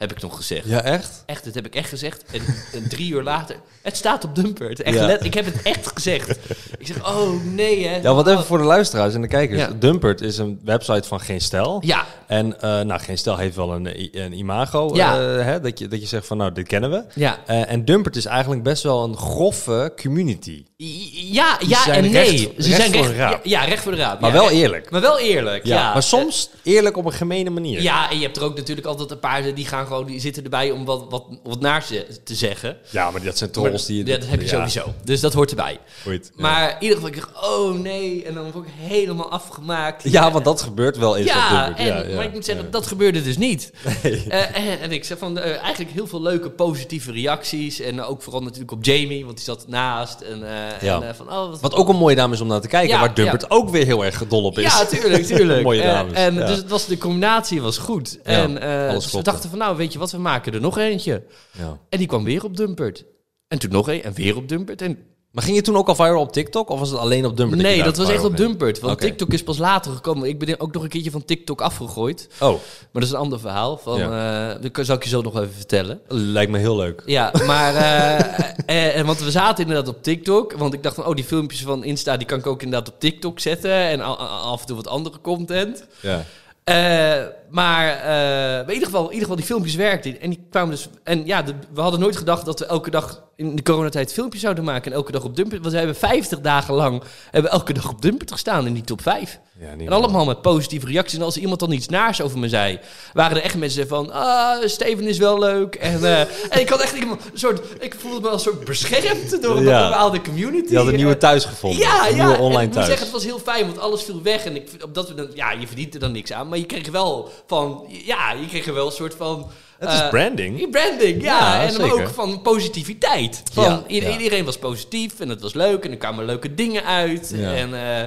[0.09, 0.67] Heb ik nog gezegd.
[0.67, 1.23] ja, echt?
[1.27, 2.25] Echt, dat heb ik echt gezegd.
[2.33, 2.41] En,
[2.73, 4.83] en drie uur later, het staat op Dumpert.
[4.83, 5.07] Echt, Ja.
[5.07, 6.31] let- ik heb het echt gezegd.
[6.79, 7.97] Ik zeg, oh nee hè.
[7.97, 8.45] Ja, wat even Oh.
[8.45, 9.61] voor de luisteraars en de kijkers.
[9.61, 9.71] Ja.
[9.79, 11.83] Dumpert is een website van Geen Stel.
[11.85, 13.89] Ja, En eh, nou, Geen Stel heeft wel een,
[14.25, 14.91] een imago.
[14.95, 15.21] Ja.
[15.21, 17.05] eh, hè, dat, je, dat je zegt van, nou, dit kennen we.
[17.15, 17.39] ja.
[17.47, 20.65] Eh, en Dumpert is eigenlijk best wel een grove community.
[20.77, 22.53] Ja, ja zijn en nee.
[22.57, 23.45] recht- recht voor de raap.
[23.45, 24.21] Ja, ja, recht voor de raap.
[24.21, 24.91] Maar wel recht- eerlijk.
[24.91, 25.75] Maar wel eerlijk, ja.
[25.77, 27.83] Ja, maar soms eerlijk op een gemene manier.
[27.83, 30.43] Ja, en je hebt er ook natuurlijk altijd een paar die gaan gewoon, die zitten
[30.45, 32.77] erbij om wat, wat, wat naar te te zeggen.
[32.91, 34.07] Ja, maar dat zijn trolls die...
[34.07, 34.95] ja, dat heb je ja, sowieso.
[35.05, 35.79] Dus dat hoort erbij.
[36.03, 36.31] goed.
[36.37, 36.43] Ja.
[36.43, 38.25] Maar in ieder geval, ik dacht, oh nee.
[38.25, 40.03] En dan word ik helemaal afgemaakt.
[40.11, 42.87] Ja, want dat gebeurt wel eens Ja, en, ja, ja, maar ik moet zeggen, dat
[42.87, 43.73] gebeurde dus niet.
[44.29, 47.81] Eh, en, en ik zeg van, eh, eigenlijk heel veel leuke positieve reacties.
[47.81, 50.21] En ook vooral natuurlijk op Jamie, want die zat naast.
[50.21, 50.97] En, eh, Ja.
[51.01, 52.99] en, eh, van, oh, wat, Wat ook een mooie dame is om naar te kijken,
[53.01, 54.65] waar Dumpert ook weer heel erg dol op is.
[54.65, 55.63] Ja, tuurlijk, tuurlijk.
[55.63, 56.13] Mooie Eh, dames.
[56.13, 58.19] en dus het was, de combinatie was goed.
[58.23, 61.23] en eh, we dachten van, nou, weet je wat, we maken er nog eentje.
[61.59, 61.79] ja.
[61.89, 63.05] En die kwam weer op Dumpert.
[63.49, 64.83] En toen nog een, en weer op Dumpert.
[64.83, 64.99] En
[65.31, 67.63] Maar ging je toen ook al viral op TikTok of was het alleen op Dumpert?
[67.63, 68.37] Nee, dat was echt op?
[68.37, 68.81] Dumpert.
[68.81, 69.01] Want.
[69.01, 70.29] TikTok is pas later gekomen.
[70.29, 72.29] Ik ben ook nog een keertje van TikTok afgegooid.
[72.41, 72.59] Oh, Maar
[72.93, 73.77] dat is een ander verhaal.
[73.79, 76.01] Van, eh, dat zal ik je zo nog even vertellen.
[76.09, 77.03] lijkt me heel leuk.
[77.07, 77.75] Ja, maar...
[77.75, 80.53] eh, eh, eh, want we zaten inderdaad op TikTok.
[80.53, 82.17] Want ik dacht van, oh, die filmpjes van Insta...
[82.17, 83.73] die kan ik ook inderdaad op TikTok zetten.
[83.73, 84.01] En
[84.41, 85.87] af en toe wat andere content.
[86.01, 86.25] Ja.
[86.65, 90.21] Eh, maar eh, in, ieder geval, in ieder geval, die filmpjes werkten.
[90.21, 90.89] En die kwamen dus.
[91.03, 94.65] En ja, we hadden nooit gedacht dat we elke dag in de coronatijd filmpjes zouden
[94.65, 94.91] maken.
[94.91, 95.61] En elke dag op Dumpert.
[95.61, 99.03] Want we hebben 50 dagen lang hebben elke dag op Dumpert gestaan in die top
[99.03, 99.39] 5.
[99.61, 101.19] Ja, niet En allemaal met positieve reacties.
[101.19, 102.79] En als iemand dan iets naars over me zei,
[103.13, 104.13] waren er echt mensen van.
[104.13, 105.75] Ah, Steven is wel leuk.
[105.75, 106.21] En, eh,
[106.55, 107.61] en ik had echt een soort.
[107.79, 109.89] Ik voelde me als een soort beschermd door een Ja.
[109.89, 110.71] bepaalde community.
[110.71, 111.81] Je had een nieuwe thuis gevonden.
[111.81, 112.23] ja, een ja.
[112.23, 114.45] nieuwe en online ik moet zeggen, het was heel fijn, want alles viel weg.
[114.45, 116.49] En ik, we dan, ja, je verdient er dan niks aan.
[116.49, 119.51] Maar je kreeg wel van, ja, je kreeg er wel een soort van...
[119.79, 120.71] Het is eh, branding.
[120.71, 121.39] Branding, ja.
[121.39, 121.93] Ja, en zeker.
[121.93, 123.43] ook van positiviteit.
[123.53, 123.85] Van.
[123.87, 125.85] Iedereen was positief en het was leuk.
[125.85, 127.33] En er kwamen leuke dingen uit.
[127.33, 128.01] En, eh,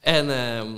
[0.00, 0.68] en ehm,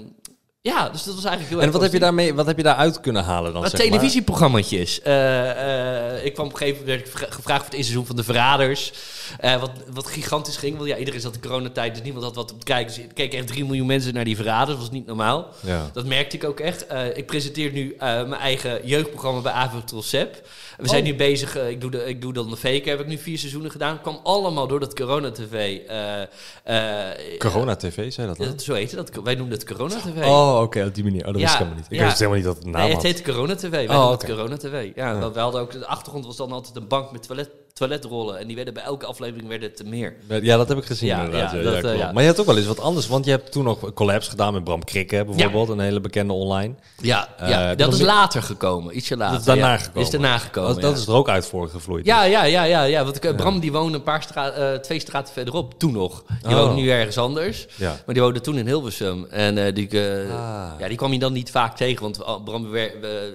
[0.66, 2.62] ja, dus dat was eigenlijk heel En erg wat heb, je daarmee, wat heb je
[2.62, 3.62] daaruit kunnen halen dan?
[3.62, 3.88] Wat zeg maar?
[3.90, 5.02] televisieprogrammaatjes.
[5.02, 7.92] Eh, eh, ik kwam op een gegeven moment werd ik vra- gevraagd voor het eerste
[7.92, 8.92] seizoen van De Verraders.
[9.40, 10.76] Eh, wat, wat gigantisch ging.
[10.76, 12.94] Want ja, iedereen zat in coronatijd, dus niemand had wat om te kijken.
[12.94, 14.70] Dus er keken echt 3 miljoen mensen naar die Verraders.
[14.70, 15.48] Dat was niet normaal.
[15.60, 15.90] Ja.
[15.92, 16.86] Dat merkte ik ook echt.
[16.86, 20.46] Eh, ik presenteer nu eh, mijn eigen jeugdprogramma bij Avro Sep.
[20.78, 21.08] We zijn Oh.
[21.08, 23.70] nu bezig, ik, doe de, ik doe dan de fake, heb ik nu vier seizoenen
[23.70, 24.00] gedaan.
[24.00, 25.78] kwam allemaal door dat corona-tv.
[25.88, 26.22] eh,
[26.64, 28.60] eh, Corona TV, zei dat dan?
[28.60, 30.24] zo heet het, dat, wij noemen het corona-tv.
[30.24, 31.26] Oh, oké, op die manier.
[31.26, 31.86] Oh, dat Ja, wist ik helemaal niet.
[31.90, 32.04] Ik ja.
[32.04, 33.70] wist helemaal niet dat het naam Nee, het heet Corona TV.
[33.70, 34.90] Wij Oh, het Corona TV.
[34.94, 35.32] Ja, Ja.
[35.32, 38.56] we hadden ook de achtergrond was dan altijd een bank met toilet, toiletrollen en die
[38.56, 40.14] werden bij elke aflevering werden het er meer.
[40.42, 41.52] Ja, dat heb ik gezien Ja, inderdaad.
[41.52, 42.12] ja, Ja, dat, ja, eh, ja.
[42.12, 44.52] Maar je had ook wel eens wat anders, want je hebt toen nog collabs gedaan
[44.52, 46.74] met Bram Krikke bijvoorbeeld, een hele bekende online.
[47.00, 49.32] Ja, Eh, ja dat is later gekomen, ietsje later.
[49.32, 50.02] Dat is daarna gekomen.
[50.02, 50.80] Is daarna gekomen.
[50.80, 52.06] Dat, is er ook uit voortgevloeid.
[52.06, 53.04] Ja, ja, ja, ja, ja.
[53.04, 56.24] Want ik, Bram die woonde een paar stra eh, twee straten verderop, toen nog.
[56.42, 56.60] Die Oh.
[56.64, 57.66] woont nu ergens anders.
[57.76, 57.88] Ja.
[58.06, 59.24] Maar die woonde toen in Hilversum.
[59.30, 60.70] En eh, die, eh, Ah.
[60.78, 62.02] ja, die kwam je dan niet vaak tegen.
[62.02, 62.76] Want oh, Bram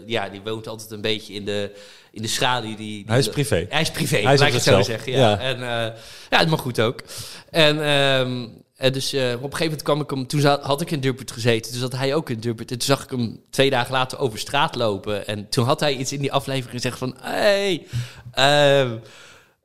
[0.06, 1.72] ja, die woont altijd een beetje in de,
[2.12, 2.68] in de schaduw.
[2.68, 3.66] Die, die, Hij is privé.
[3.70, 5.12] Hij is privé, Hij is laat op ik het zo zeggen.
[5.12, 5.30] Ja.
[5.30, 5.40] Ja.
[5.40, 6.00] En eh,
[6.30, 7.04] ja, mag goed ook.
[7.50, 10.28] En, ehm, en dus eh, op een gegeven moment kwam ik hem...
[10.28, 12.72] Toen had ik in Durbert gezeten, dus zat hij ook in Durbert.
[12.72, 15.28] En toen zag ik hem twee dagen later over straat lopen.
[15.28, 17.16] En toen had hij iets in die aflevering gezegd van...
[17.20, 17.88] Hey,
[18.32, 18.98] ehm,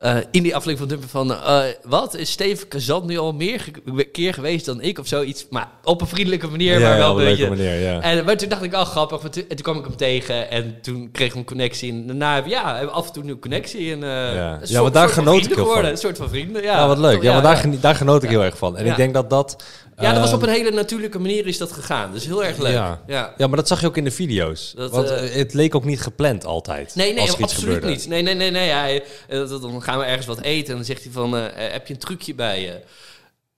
[0.04, 1.32] eh, in die aflevering van Dumpert van...
[1.32, 5.46] eh, wat, is Steven Kazan nu al meer ge- keer geweest dan ik of zoiets?
[5.50, 7.48] Maar op een vriendelijke manier, maar wel een beetje...
[7.48, 8.00] manier, ja.
[8.00, 9.22] En maar toen dacht ik, oh grappig.
[9.22, 11.90] Maar toen, en toen kwam ik hem tegen en toen kregen we een connectie.
[11.92, 13.92] En daarna hebben we, ja, hebben af en toe een connectie.
[13.92, 14.60] En, eh, Ja.
[14.64, 15.84] Ja, maar daar genoot ik heel van.
[15.84, 16.76] Een soort van vrienden, ja.
[16.78, 17.22] Ja, wat leuk.
[17.22, 18.36] Ja, maar daar, daar genoot ik Ja.
[18.36, 18.76] heel erg van.
[18.76, 18.90] En Ja.
[18.90, 19.64] ik denk dat dat...
[19.98, 22.12] Ja, dat was ehm, op een hele natuurlijke manier is dat gegaan.
[22.12, 22.72] Dus heel erg leuk.
[22.72, 23.02] Ja.
[23.06, 23.34] Ja.
[23.36, 24.72] Ja, maar dat zag je ook in de video's.
[24.76, 26.94] Dat, Want eh, eh, het leek ook niet gepland altijd.
[26.94, 27.86] Nee, nee, absoluut gebeurde.
[27.86, 28.06] niet.
[28.08, 28.68] Nee, nee, nee, nee.
[28.70, 31.94] Hij, eh, dan gaan we ergens wat eten en dan zegt hij van, heb je
[31.94, 32.70] een trucje bij je?
[32.72, 32.80] En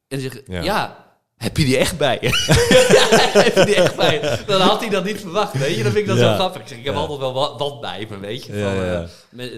[0.09, 0.62] dan zeg Ja.
[0.62, 1.05] ja.
[1.37, 2.29] Heb je die echt bij je?
[2.29, 4.38] ja, heb je die echt bij je?
[4.46, 5.83] Dan had hij dat niet verwacht, weet je?
[5.83, 6.29] Dan vind ik dat Ja.
[6.31, 6.61] zo grappig.
[6.62, 7.01] Ik zeg, ik heb Ja.
[7.01, 8.57] altijd wel wat, wat bij me, weet je?
[8.57, 9.07] Ja, Van, ja,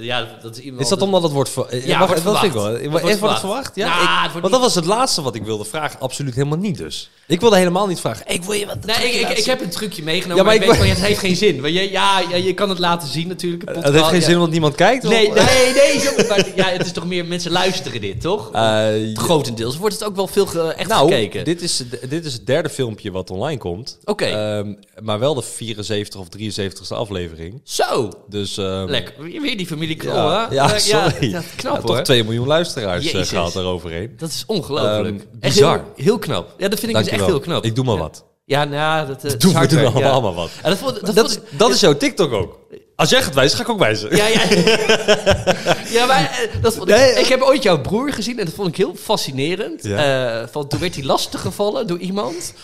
[0.00, 0.28] ja.
[0.42, 0.82] dat is iemand...
[0.82, 1.50] Is dat omdat het wordt...
[1.50, 1.66] Ver...
[1.76, 2.64] Ja, Ja, wordt dat vind ik wel.
[2.64, 3.40] Het wordt wordt het verwacht.
[3.40, 3.76] verwacht?
[3.76, 6.00] Ja, Ja, ik- het wordt want niet- dat was het laatste wat ik wilde vragen.
[6.00, 7.10] Absoluut helemaal niet dus.
[7.26, 8.24] Ik wilde helemaal niet vragen.
[8.28, 8.84] Ik wil je wat...
[8.84, 11.06] Nee, ik, ik, ik heb een trucje meegenomen, Ja, maar, maar ik weet van, het
[11.06, 11.72] heeft geen zin.
[11.72, 13.62] Je, ja, ja, je kan het laten zien natuurlijk.
[13.64, 15.04] Het podcast, heeft geen zin, want niemand kijkt?
[15.04, 16.00] of- Nee, nee, nee.
[16.00, 18.52] Zo, maar, ja, het is toch meer, mensen luisteren dit, toch?
[18.52, 21.44] Eh, Grotendeels wordt het ook wel veel ge- echt nou, gekeken.
[21.44, 23.98] dit is, dit is het derde filmpje wat online komt.
[24.04, 24.24] Oké.
[24.24, 27.60] Ehm, maar wel de 74 of 73ste aflevering.
[27.64, 28.56] Zo, Dus...
[28.58, 29.14] ehm, lekker.
[29.40, 30.14] Weer die familie Krol,
[30.50, 31.30] Ja, sorry.
[31.30, 31.96] Ja, knap hoor.
[31.96, 33.28] toch 2 miljoen luisteraars eh, Jezus.
[33.28, 34.14] gehaald daaroverheen.
[34.16, 35.26] Dat is ongelooflijk.
[35.40, 35.76] Echt bizar.
[35.76, 36.54] Heel, heel knap.
[36.58, 37.64] Ja, dat vind ik dus echt heel knap.
[37.64, 38.24] Ik doe maar wat.
[38.44, 40.10] Ja, nou dat, eh, Doe, we hard doen werk, ja.
[40.10, 40.50] allemaal wat.
[40.62, 42.58] Dat vond, dat Dat, vond is, dat is jouw TikTok ook.
[42.96, 44.16] Als jij gaat wijzen, ga ik ook wijzen.
[44.16, 44.40] Ja, ja.
[45.98, 48.54] ja, maar eh, dat vond ik, Nee, ik heb ooit jouw broer gezien en dat
[48.54, 49.84] vond ik heel fascinerend.
[49.84, 50.48] Ja.
[50.48, 52.54] Van, toen werd hij lastiggevallen door iemand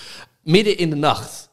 [0.43, 1.49] midden in de nacht.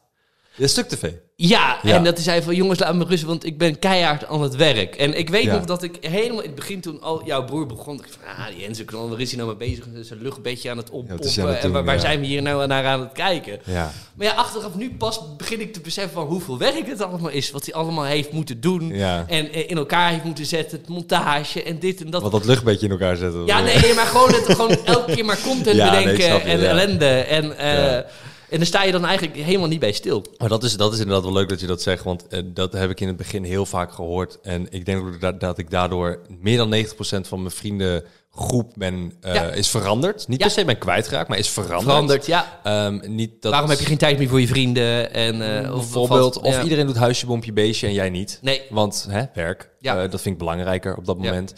[0.55, 1.09] Ja, stuk tv.
[1.35, 1.95] Ja, Ja.
[1.95, 4.55] en dat hij zei van jongens, laat me rusten, want ik ben keihard aan het
[4.55, 4.95] werk.
[4.95, 5.53] En ik weet Ja.
[5.53, 8.45] nog dat ik helemaal in het begin toen al jouw broer begon, dacht ik van,
[8.45, 9.85] ah, die Enzo Knol, waar is hij nou mee bezig?
[10.05, 11.25] Zijn luchtbedje aan het Ja, oppompen.
[11.53, 11.99] het en waar, ja.
[11.99, 13.59] zijn we hier nou naar aan het kijken?
[13.63, 13.91] Ja.
[14.13, 17.51] Maar ja, achteraf nu pas begin ik te beseffen van hoeveel werk het allemaal is.
[17.51, 18.87] Wat hij allemaal heeft moeten doen.
[18.87, 19.25] Ja.
[19.27, 20.77] En eh, in elkaar heeft moeten zetten.
[20.77, 22.21] Het montage en dit en dat.
[22.21, 23.45] Wat dat luchtbedje in elkaar zetten.
[23.45, 26.59] Ja, nee, maar gewoon, het, gewoon elke keer maar content Ja, nee, bedenken je, en
[26.59, 26.65] ja.
[26.67, 27.05] ellende.
[27.09, 28.05] En, eh, Ja.
[28.51, 30.25] En dan sta je dan eigenlijk helemaal niet bij stil.
[30.37, 32.73] Maar dat is, dat is inderdaad wel leuk dat je dat zegt, want eh, dat
[32.73, 34.39] heb ik in het begin heel vaak gehoord.
[34.41, 39.13] En ik denk ook dat, dat ik daardoor meer dan 90% van mijn vriendengroep ben,
[39.21, 39.49] eh, Ja.
[39.51, 40.27] is veranderd.
[40.27, 40.45] Niet Ja.
[40.45, 41.83] per se ben kwijtgeraakt, maar is veranderd.
[41.83, 42.59] Veranderd, ja.
[42.63, 45.13] Ehm, niet dat, Waarom heb je geen tijd meer voor je vrienden?
[45.13, 46.63] En, eh, of, bijvoorbeeld, of Ja.
[46.63, 48.39] iedereen doet huisje, bompje, beestje en jij niet.
[48.41, 48.61] Nee.
[48.69, 49.95] Want hè, werk, Ja.
[50.03, 51.23] eh, dat vind ik belangrijker op dat Ja.
[51.23, 51.53] moment.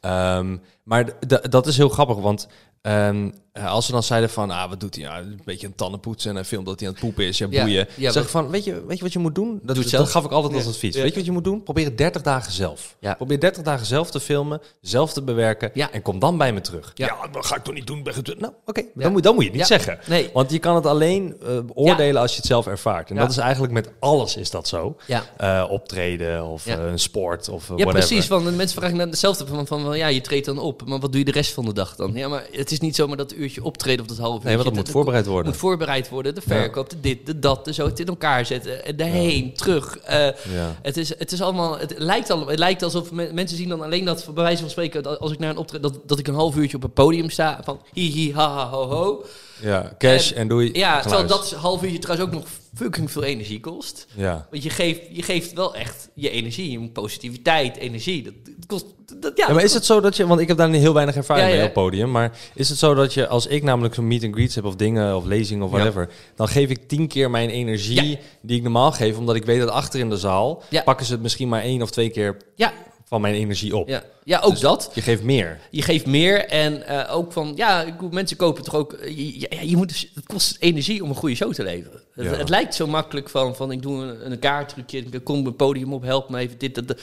[0.00, 1.04] Ehm, Maar
[1.50, 2.48] dat is heel grappig, want
[2.82, 3.30] ehm, eh,
[3.66, 5.18] als ze dan zeiden van, ah, wat doet hij?
[5.20, 7.38] Een beetje een tanden poetsen en een film dat hij aan het poepen is.
[7.38, 7.88] Ja, Ja, boeien.
[7.96, 9.60] ja, zeg van, weet je, weet je wat je moet doen?
[9.62, 10.10] Dat, dat zelf.
[10.10, 10.94] gaf ik altijd als advies.
[10.94, 11.00] Ja.
[11.02, 11.62] Weet je wat je moet doen?
[11.62, 12.96] Probeer het 30 dagen zelf.
[13.00, 13.14] Ja.
[13.14, 15.92] Probeer 30 dagen zelf te filmen, zelf te bewerken Ja.
[15.92, 16.90] en kom dan bij me terug.
[16.94, 17.16] Ja.
[17.32, 18.02] Dat ga ik toch niet doen.
[18.02, 19.98] Ben je- Nou, oké, dan, moet, dan moet je het niet zeggen.
[20.06, 20.30] Nee.
[20.32, 23.10] Want je kan het alleen eh, beoordelen als je het zelf ervaart.
[23.10, 24.96] En dat is eigenlijk met alles is dat zo.
[25.06, 25.24] Ja.
[25.36, 28.06] Eh, optreden of eh, een sport of eh, Ja, whatever.
[28.08, 28.28] precies.
[28.28, 30.98] Want de mensen vragen naar hetzelfde van, van, van, ja, je treedt dan op, maar
[30.98, 32.12] wat doe je de rest van de dag dan?
[32.14, 34.48] Ja, maar het is niet zomaar dat uurtje optreden of dat half uurtje.
[34.48, 35.46] Nee, want dat moet voorbereid worden.
[35.52, 36.34] moet voorbereid worden.
[36.34, 39.98] De verkoop, de dit, de dat, de zo, het in elkaar zetten, en daarheen, terug.
[39.98, 40.34] Eh, Ja.
[40.82, 43.82] het, is, het is allemaal, het lijkt, al, het lijkt alsof me- mensen zien dan
[43.82, 46.26] alleen dat, bij wijze van spreken, dat als ik naar een optreden, dat, dat ik
[46.28, 49.24] een half uurtje op een podium sta, van hi hi ha ha ho ho.
[49.62, 50.70] Ja, cash en, doei.
[50.72, 54.06] Ja, terwijl dat half uurtje trouwens ook nog fucking veel energie kost.
[54.14, 54.46] Ja.
[54.50, 58.22] Want je geeft, je geeft wel echt je energie, je positiviteit, energie.
[58.22, 58.84] Dat, dat kost,
[59.20, 61.16] dat, ja, Ja, maar is het zo dat je, want ik heb daar heel weinig
[61.16, 64.06] ervaring Ja, mee op podium, maar is het zo dat je, als ik namelijk zo'n
[64.06, 67.30] meet and greets heb of dingen of lezingen of whatever, dan geef ik tien keer
[67.30, 71.06] mijn energie die ik normaal geef, omdat ik weet dat achter in de zaal pakken
[71.06, 72.72] ze het misschien maar één of twee keer Ja,
[73.08, 73.88] van mijn energie op.
[73.88, 74.90] ja, ja ook Dus dat.
[74.94, 75.60] Je geeft meer.
[75.70, 79.60] Je geeft meer en eh, ook van, ja, mensen kopen toch ook, eh, je, ja,
[79.60, 82.02] je moet, dus- het kost energie om een goede show te leveren.
[82.14, 82.32] Het, Ja.
[82.32, 85.56] het lijkt zo makkelijk van, van ik doe een, een kaarttrucje, ik kom op het
[85.56, 87.00] podium op, help me even, dit, dat, dat.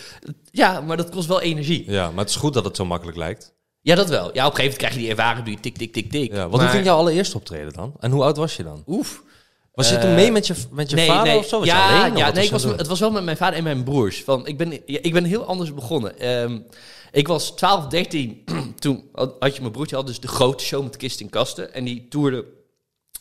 [0.51, 1.91] Ja, maar dat kost wel energie.
[1.91, 3.53] Ja, maar het is goed dat het zo makkelijk lijkt.
[3.81, 4.23] Ja, dat wel.
[4.23, 6.31] Ja, op een gegeven moment krijg je die ervaring, doe je tik, tik, tik, tik.
[6.31, 7.93] Ja, wat Maar- hoe ging jouw allereerste optreden dan?
[7.99, 8.83] En hoe oud was je dan?
[8.87, 9.23] Oef.
[9.75, 11.59] Was je Eh, toen mee met je, met je vader of zo?
[11.59, 12.17] Was je ja, alleen?
[12.17, 14.23] Ja nee, ik was het was wel met mijn vader en mijn broers.
[14.23, 16.19] Van, ik, ben, ja, ik ben heel anders begonnen.
[16.19, 16.59] Ehm,
[17.11, 18.43] ik was 12, 13.
[18.79, 21.73] toen had je mijn broertje had dus de grote show met kist in kasten.
[21.73, 22.45] En die toerde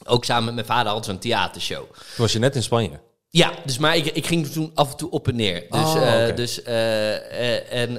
[0.04, 1.78] ook samen met mijn vader had zo'n theatershow.
[1.78, 1.88] doen?
[1.88, 3.00] Toen was je net in Spanje.
[3.34, 5.66] Ja, dus maar ik, ik ging toen af en toe op en neer.
[5.70, 7.90] Dus, Oh, eh, dus eh, eh, en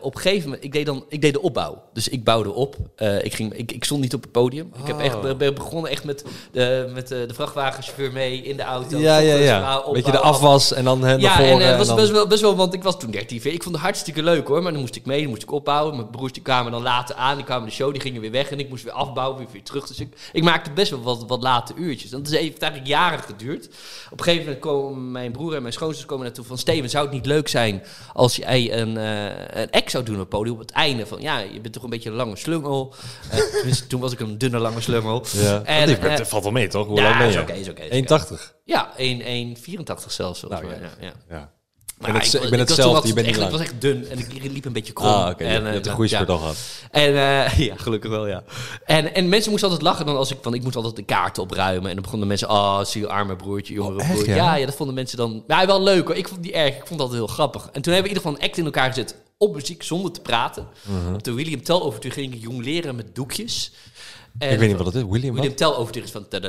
[0.00, 1.82] op een gegeven moment, ik deed dan, ik deed de opbouw.
[1.92, 2.76] Dus ik bouwde op.
[3.22, 4.72] Ik, ging, ik, ik stond niet op het podium.
[4.80, 5.04] Ik heb Oh.
[5.04, 8.98] echt, ben begonnen echt met, de, met de, vrachtwagenchauffeur mee in de auto.
[8.98, 9.82] Ja, ja, ja.
[9.92, 11.60] Weet je, de afwas en dan hè, ja, voren.
[11.60, 13.52] en het was dan- best, wel, best wel, want ik was toen 13, 14.
[13.52, 15.96] Ik vond het hartstikke leuk hoor, maar dan moest ik mee, dan moest ik opbouwen.
[15.96, 18.50] Mijn broers die kwamen dan later aan, die kwamen de show, die gingen weer weg
[18.50, 19.86] en ik moest weer afbouwen, weer, weer terug.
[19.86, 22.10] Dus ik, ik maakte best wel wat, wat late uurtjes.
[22.10, 23.68] Dat is even, heeft eigenlijk jaren geduurd.
[24.10, 26.58] Op een gegeven moment komen mijn broer en mijn schoonzus komen naartoe van...
[26.58, 30.20] Steven, zou het niet leuk zijn als jij een, eh een act zou doen op
[30.20, 31.06] het podium op het einde?
[31.06, 32.94] Van ja, je bent toch een beetje een lange slungel.
[33.52, 35.24] Tenminste, toen was ik een dunne lange slungel.
[35.32, 36.86] Ja, En, die eh, dat valt wel mee, toch?
[36.86, 37.32] Hoe ja, lang ben je?
[37.32, 38.26] is oké, is oké.
[38.36, 38.62] 1,80.
[38.64, 40.42] Ja, 1,84 zelfs.
[40.42, 40.90] Nou, mij, ja.
[41.00, 41.52] ja, ja.
[42.00, 43.50] Maar het- ik ben hetzelfde, je bent echt, lang.
[43.52, 45.08] Ik was echt dun en ik liep een beetje krom.
[45.08, 45.44] Ah, oké.
[45.44, 46.24] En, je eh, hebt een nou, goede ja.
[46.24, 46.56] al gehad.
[46.90, 48.42] En eh, ja, gelukkig wel, ja.
[48.84, 51.42] En, en mensen moesten altijd lachen dan als ik van ik moest altijd de kaarten
[51.42, 51.88] opruimen.
[51.88, 54.34] En dan begonnen mensen, oh, zie je arme broertje, jongere Oh, echt, broertje.
[54.34, 54.44] ja?
[54.44, 54.54] Ja?
[54.54, 55.44] ja, dat vonden mensen dan.
[55.46, 56.16] Ja, wel leuk hoor.
[56.16, 56.76] Ik vond die erg.
[56.76, 57.68] Ik vond dat heel grappig.
[57.72, 60.12] En toen hebben we in ieder geval een act in elkaar gezet op muziek zonder
[60.12, 60.66] te praten.
[60.82, 61.14] Mhm.
[61.14, 63.72] Op de William Tell overtuur ging ik jong leren met doekjes.
[64.38, 65.02] En ik weet niet wat het is.
[65.02, 66.28] William, William Tell overtuigd van...
[66.28, 66.42] Ken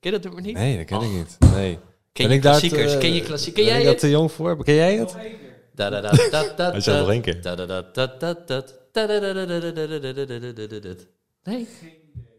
[0.00, 0.54] je dat nummer niet?
[0.54, 1.36] Nee, dat ken ik niet.
[1.54, 1.78] Nee.
[2.12, 2.98] Ken je klassiekers?
[2.98, 3.54] Ken je klassiek?
[3.54, 4.64] Ken jij dat te jong voor?
[4.64, 5.16] Ken jij het?
[5.74, 6.70] Da da da da da.
[6.70, 7.42] Hij zei nog één keer.
[7.42, 8.64] Da da da da da da.
[11.44, 11.68] Nee.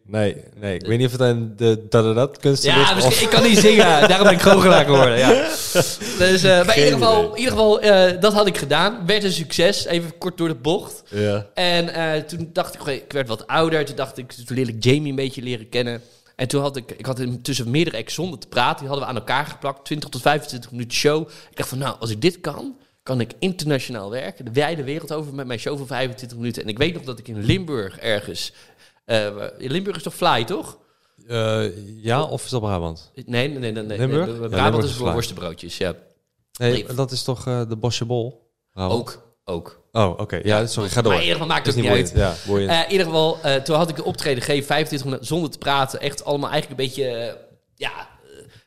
[0.07, 0.75] Nee, nee.
[0.75, 2.95] Ik weet niet of het een de dat kunstenaar Ja, is.
[3.03, 5.17] misschien, of- ik kan niet zingen, daarom ben ik goochelaar geworden.
[5.17, 5.29] Ja.
[6.17, 7.79] Dus, eh, maar in ieder geval, in ieder geval
[8.19, 9.05] dat had ik gedaan.
[9.05, 11.03] Werd een succes, even kort door de bocht.
[11.09, 11.47] Ja.
[11.53, 13.85] En eh, toen dacht ik, ik werd wat ouder.
[13.85, 16.01] Toen dacht ik, toen leerde ik Jamie een beetje leren kennen.
[16.35, 18.79] En toen had ik, ik had intussen meerdere acts zonder te praten.
[18.79, 21.21] Die hadden we aan elkaar geplakt, 20 tot 25 minuten show.
[21.49, 24.45] Ik dacht van, nou, als ik dit kan, kan ik internationaal werken.
[24.45, 26.63] De wijde wereld over met mijn show van 25 minuten.
[26.63, 28.53] En ik weet nog dat ik in Limburg ergens...
[29.05, 30.77] eh, Limburg is toch fly, toch?
[31.27, 31.63] Eh,
[32.03, 33.11] ja, of is dat Brabant?
[33.15, 33.71] Nee, nee, nee.
[33.71, 33.97] nee, nee.
[33.97, 34.25] Limburg?
[34.25, 35.93] Nee, Brabant Limburg is voor worstenbroodjes, ja.
[36.57, 38.51] Nee, dat is toch eh, de Bosje Bol?
[38.71, 38.99] Brabant?
[38.99, 39.83] Ook, ook.
[39.91, 40.39] Oh, oké.
[40.43, 40.89] Ja, sorry.
[40.89, 41.11] Ga door.
[41.11, 42.11] Maar in ieder geval maakt Het niet uit.
[42.15, 42.71] Ja, boeiend.
[42.71, 45.57] Eh, in ieder geval, eh, toen had ik de optreden gegeven, 25 minuten zonder te
[45.57, 45.99] praten.
[45.99, 47.33] Echt allemaal eigenlijk een beetje, eh,
[47.75, 48.05] ja, eh,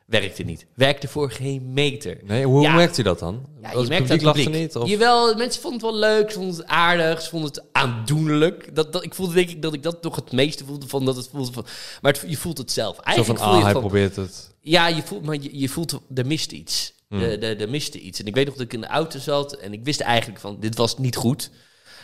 [0.09, 0.67] werkte niet.
[0.75, 2.19] Werkte voor geen meter.
[2.25, 2.75] nee, hoe ja.
[2.75, 3.47] merkt u dat dan?
[3.63, 4.55] Ja, je het merkt publiek dat publiek.
[4.61, 4.77] niet?
[4.77, 4.89] Of?
[4.89, 8.75] Jawel, mensen vonden het wel leuk, ze vonden het aardig, ze vonden het aandoenlijk.
[8.75, 11.17] Dat, dat, ik voelde denk ik dat ik dat nog het meeste voelde van dat
[11.17, 11.67] het voelde van...
[12.01, 12.97] Maar het- je voelt het zelf.
[12.97, 14.55] Zo Eigenlijk van, voel ah, je hij van, probeert het.
[14.61, 16.93] Ja, je voelt, maar je, je voelt, er mist iets.
[17.09, 17.21] Hmm.
[17.23, 18.21] Er, er, er miste iets.
[18.21, 20.57] En ik weet nog dat ik in de auto zat en ik wist eigenlijk van,
[20.61, 21.51] dit was niet goed.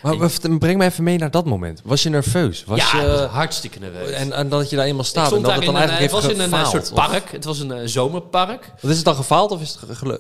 [0.05, 1.81] Maar breng mij even mee naar dat moment.
[1.85, 2.65] Was je nerveus?
[2.65, 4.11] Was ja, je, was hartstikke nerveus.
[4.11, 6.23] en, en dat je daar eenmaal staat en dat het dan een, eigenlijk het was
[6.23, 7.31] heeft in een eh, soort of- park.
[7.31, 8.73] Het was een eh, zomerpark.
[8.81, 10.19] Wat is het dan gefaald of is het eh,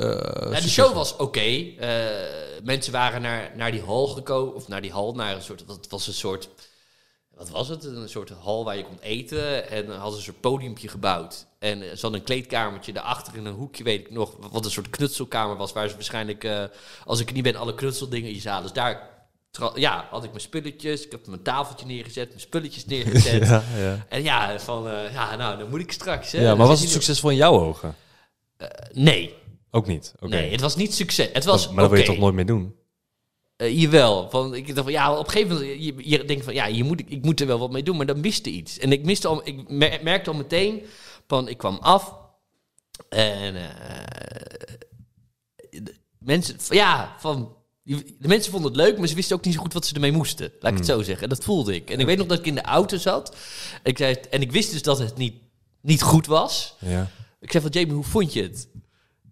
[0.52, 1.40] Ja, de show was oké.
[1.40, 1.88] Eh,
[2.62, 5.90] mensen waren naar, naar die hal gekomen, of naar die hal, naar een soort, het
[5.90, 6.48] was een soort
[7.36, 7.84] wat was het?
[7.84, 9.70] Een soort hal waar je kon eten.
[9.70, 11.46] En hadden ze een soort podiumpje gebouwd.
[11.58, 14.36] En eh, ze hadden een kleedkamertje daarachter in een hoekje, weet ik nog.
[14.50, 15.72] Wat een soort knutselkamer was.
[15.72, 16.64] Waar ze waarschijnlijk, eh,
[17.04, 18.62] als ik er niet ben, alle knutseldingen in zaten.
[18.62, 19.13] Dus daar
[19.74, 21.04] ja, had ik mijn spulletjes.
[21.04, 23.46] Ik heb mijn tafeltje neergezet, mijn spulletjes neergezet.
[23.46, 24.06] ja, ja.
[24.08, 26.32] En ja, van, eh, ja, nou, dan moet ik straks.
[26.32, 26.40] Hè.
[26.40, 27.94] ja, maar was het succesvol in jouw ogen?
[28.56, 29.34] er- nee,
[29.70, 30.14] Ook niet.
[30.16, 30.28] Oké.
[30.34, 31.28] nee, het was niet succes.
[31.32, 32.74] Het was maar dat wil je toch nooit meer doen?
[33.56, 34.30] Eh, jawel.
[34.30, 36.84] Van, ik dacht van ja, op een gegeven moment, je, je denkt van ja, je
[36.84, 38.78] moet, ik moet er wel wat mee doen, maar dan miste iets.
[38.78, 40.82] En ik miste al, ik mer- merkte al meteen,
[41.26, 42.14] van ik kwam af
[43.08, 45.80] en eh,
[46.18, 49.72] mensen, ja, van, de mensen vonden het leuk, maar ze wisten ook niet zo goed
[49.72, 50.52] wat ze ermee moesten.
[50.60, 51.28] Laat ik het zo zeggen.
[51.28, 51.90] Dat voelde ik.
[51.90, 53.36] En ik weet nog dat ik in de auto zat.
[53.82, 55.34] Ik zei, en ik wist dus dat het niet,
[55.80, 56.74] niet goed was.
[56.78, 57.10] Ja.
[57.40, 58.68] Ik zei van Jamie, hoe vond je het?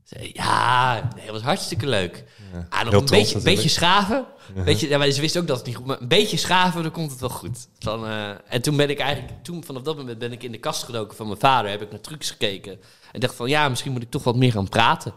[0.05, 2.25] Zei, ja, nee, het was hartstikke leuk.
[2.53, 3.45] Ah, nog Heel een trots beetje, natuurlijk.
[3.45, 4.27] beetje schaven.
[4.65, 6.93] Beetje, ja, maar ze wisten ook dat het niet goed maar een beetje schaven, dan
[6.93, 7.69] komt het wel goed.
[7.79, 10.59] Dan, eh, en toen ben ik eigenlijk, toen vanaf dat moment ben ik in de
[10.59, 12.81] kast gedoken van mijn vader, heb ik naar trucs gekeken.
[13.13, 15.13] En dacht van ja, misschien moet ik toch wat meer gaan praten.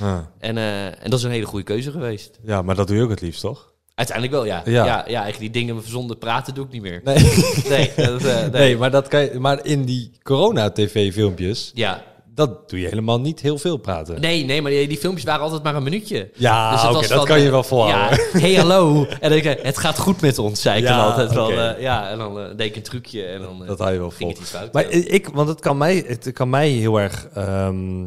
[0.00, 0.18] Ah.
[0.38, 2.38] En, eh, en dat is een hele goede keuze geweest.
[2.42, 3.68] ja, maar dat doe je ook het liefst, toch?
[3.94, 4.62] Uiteindelijk wel, ja.
[4.64, 4.84] Ja.
[4.84, 7.00] Ja, ja, eigenlijk die dingen zonder praten doe ik niet meer.
[7.04, 7.16] Nee.
[7.68, 8.48] Nee, dat, eh, nee.
[8.50, 12.02] nee, maar, dat kan je, maar in die corona-tv-filmpjes, Ja.
[12.34, 14.20] dat doe je helemaal niet heel veel praten.
[14.20, 16.30] Nee, nee, maar die, die filmpjes waren altijd maar een minuutje.
[16.34, 18.18] Ja, Dus oké, dat kan je eh, wel volhouden.
[18.32, 19.06] Ja, hey, hallo.
[19.20, 21.50] En dan ik, het gaat goed met ons, zei ik Ja, dan altijd wel.
[21.80, 24.34] ja, en dan deed ik een trucje en dan Dat hou je wel vol.
[24.42, 24.72] fout.
[24.72, 25.04] Maar ja.
[25.06, 27.26] ik, want het kan mij, het kan mij heel erg.
[27.34, 28.06] ehm,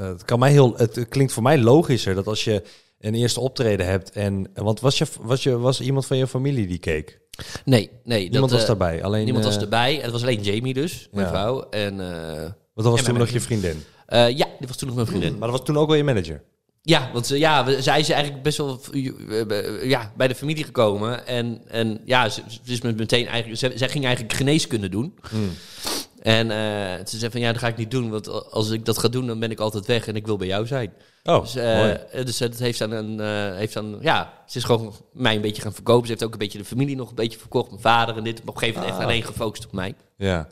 [0.00, 0.76] eh, het kan mij heel.
[0.76, 2.62] Het klinkt voor mij logischer dat als je
[3.00, 4.46] een eerste optreden hebt en.
[4.54, 7.20] Want was je, was je was iemand van je familie die keek?
[7.64, 8.28] nee, nee.
[8.28, 9.02] Niemand dat, was eh, daarbij.
[9.04, 9.24] Alleen.
[9.24, 9.94] Niemand was eh, erbij.
[9.94, 11.32] Het was alleen Jamie dus, mijn Ja.
[11.32, 11.68] vrouw.
[11.68, 13.82] En Want dat was en toen nog je vriendin.
[14.08, 15.38] ja, die was toen nog mijn vriendin.
[15.38, 16.42] Maar dat was toen ook wel je manager.
[16.82, 18.80] Ja, want ze, ja, zij is eigenlijk best wel
[19.82, 21.26] ja, bij de familie gekomen.
[21.26, 23.58] En, en ja, ze, ze is met meteen eigenlijk...
[23.58, 25.14] Ze, zij ging eigenlijk geneeskunde doen.
[26.20, 28.10] En eh, ze zei van, ja, dat ga ik niet doen.
[28.10, 30.06] Want als ik dat ga doen, dan ben ik altijd weg.
[30.06, 30.92] En ik wil bij jou zijn.
[31.24, 31.98] Oh, Dus, mooi.
[32.24, 33.20] dus het heeft aan een,
[33.56, 36.06] heeft aan, ja, ze is gewoon mij een beetje gaan verkopen.
[36.06, 37.68] Ze heeft ook een beetje de familie nog een beetje verkocht.
[37.70, 38.40] Mijn vader en dit.
[38.40, 39.08] Op een gegeven moment echt Ah.
[39.10, 39.94] alleen gefocust op mij.
[40.16, 40.48] Ja.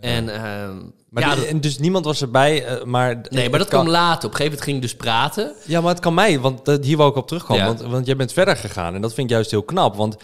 [0.00, 0.76] En, ehm,
[1.10, 3.20] Maar ja, dat- en dus niemand was erbij, maar...
[3.30, 4.16] nee, maar dat kan, kwam later.
[4.28, 5.54] Op een gegeven moment ging ik dus praten.
[5.66, 7.62] Ja, maar het kan mij, want hier wou ik op terugkomen.
[7.62, 7.68] Ja.
[7.68, 9.96] Want, want jij bent verder gegaan en dat vind ik juist heel knap.
[9.96, 10.16] Want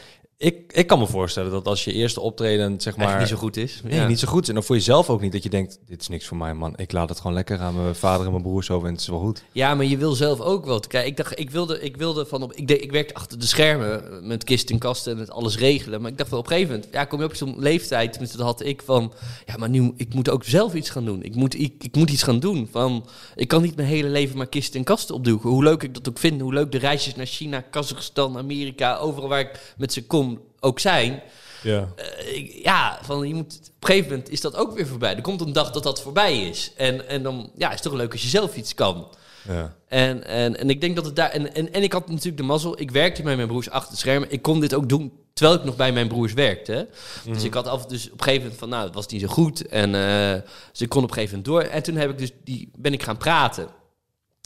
[0.43, 3.19] ik, ik kan me voorstellen dat als je eerste optreden, zeg maar...
[3.19, 3.81] Niet zo goed is.
[3.85, 4.07] Nee, Ja.
[4.07, 4.49] niet zo goed.
[4.49, 6.73] En dan voor jezelf ook niet dat je denkt, dit is niks voor mij, man.
[6.77, 9.09] Ik laat het gewoon lekker aan mijn vader en mijn broers over en het is
[9.09, 9.43] wel goed.
[9.53, 10.81] Ja, maar je wil zelf ook wel.
[10.81, 12.53] Kijk, ik dacht, ik wilde, ik wilde van op.
[12.53, 16.01] Ik, deed, ik werkte achter de schermen met kist en kasten en het alles regelen.
[16.01, 18.37] Maar ik dacht wel op een gegeven moment, ja, kom je op zo'n leeftijd, tenminste
[18.37, 19.13] dat had ik van,
[19.47, 21.23] ja, maar nu, ik moet ook zelf iets gaan doen.
[21.23, 22.69] Ik moet, ik, ik moet iets gaan doen.
[22.71, 25.51] Van, ik kan niet mijn hele leven maar kisten en kasten opdoeken.
[25.51, 29.29] Hoe leuk ik dat ook vind, hoe leuk de reisjes naar China, Kazachstan, Amerika, overal
[29.29, 30.29] waar ik met ze kom
[30.61, 31.23] ook zijn.
[31.63, 31.89] Ja.
[31.97, 35.17] Eh, ja, van je moet, op een gegeven moment is dat ook weer voorbij.
[35.17, 36.73] Er komt een dag dat dat voorbij is.
[36.77, 39.09] En, en dan ja, is het toch leuk als je zelf iets kan.
[39.49, 39.75] ja.
[39.89, 41.31] En, en, en ik denk dat het daar.
[41.31, 42.81] En, en, en ik had natuurlijk de mazzel.
[42.81, 44.31] Ik werkte met mijn broers achter de schermen.
[44.31, 46.73] Ik kon dit ook doen terwijl ik nog bij mijn broers werkte.
[46.73, 46.85] hè.
[47.33, 49.27] Dus ik had af dus op een gegeven moment van, nou, het was niet zo
[49.27, 49.67] goed.
[49.67, 51.75] En eh, dus ik kon op een gegeven moment door.
[51.75, 53.69] En toen heb ik dus die, ben ik gaan praten.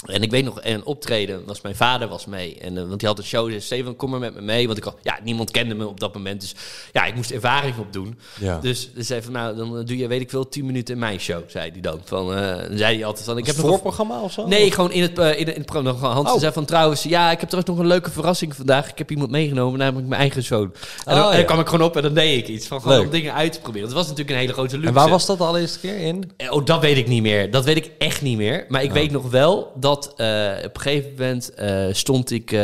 [0.04, 2.58] En ik weet nog, een optreden was mijn vader was mee.
[2.60, 4.66] En, eh, want die had een show, dus Steven, kom maar met me mee.
[4.66, 6.40] Want ik had, ja, niemand kende me op dat moment.
[6.40, 6.54] Dus
[6.92, 8.18] ja, ik moest ervaring opdoen.
[8.40, 8.58] Ja.
[8.58, 11.20] Dus, dus zei van, nou, dan doe je, weet ik veel, 10 minuten in mijn
[11.20, 12.00] show, zei hij dan.
[12.04, 14.46] Van, eh, dan zei hij altijd van, ik heb nog een voorprogramma of zo?
[14.46, 16.08] Nee, gewoon in het, eh, in, het- in het programma.
[16.08, 16.38] Hans Oh.
[16.38, 18.90] zei van trouwens, ja, ik heb trouwens nog een leuke verrassing vandaag.
[18.90, 20.72] Ik heb iemand meegenomen, namelijk mijn eigen zoon.
[21.04, 21.44] En dan, Oh, en dan ja.
[21.44, 22.66] kwam ik gewoon op en dan deed ik iets.
[22.66, 23.86] Van gewoon om dingen uit te proberen.
[23.86, 24.88] Het was natuurlijk een hele grote luxe.
[24.88, 26.32] En waar was dat de allereerste keer in?
[26.36, 27.50] Eh, Oh, dat weet ik niet meer.
[27.50, 28.64] Dat weet ik echt niet meer.
[28.68, 32.58] Maar ik weet nog wel dat eh, op een gegeven moment eh, stond ik eh,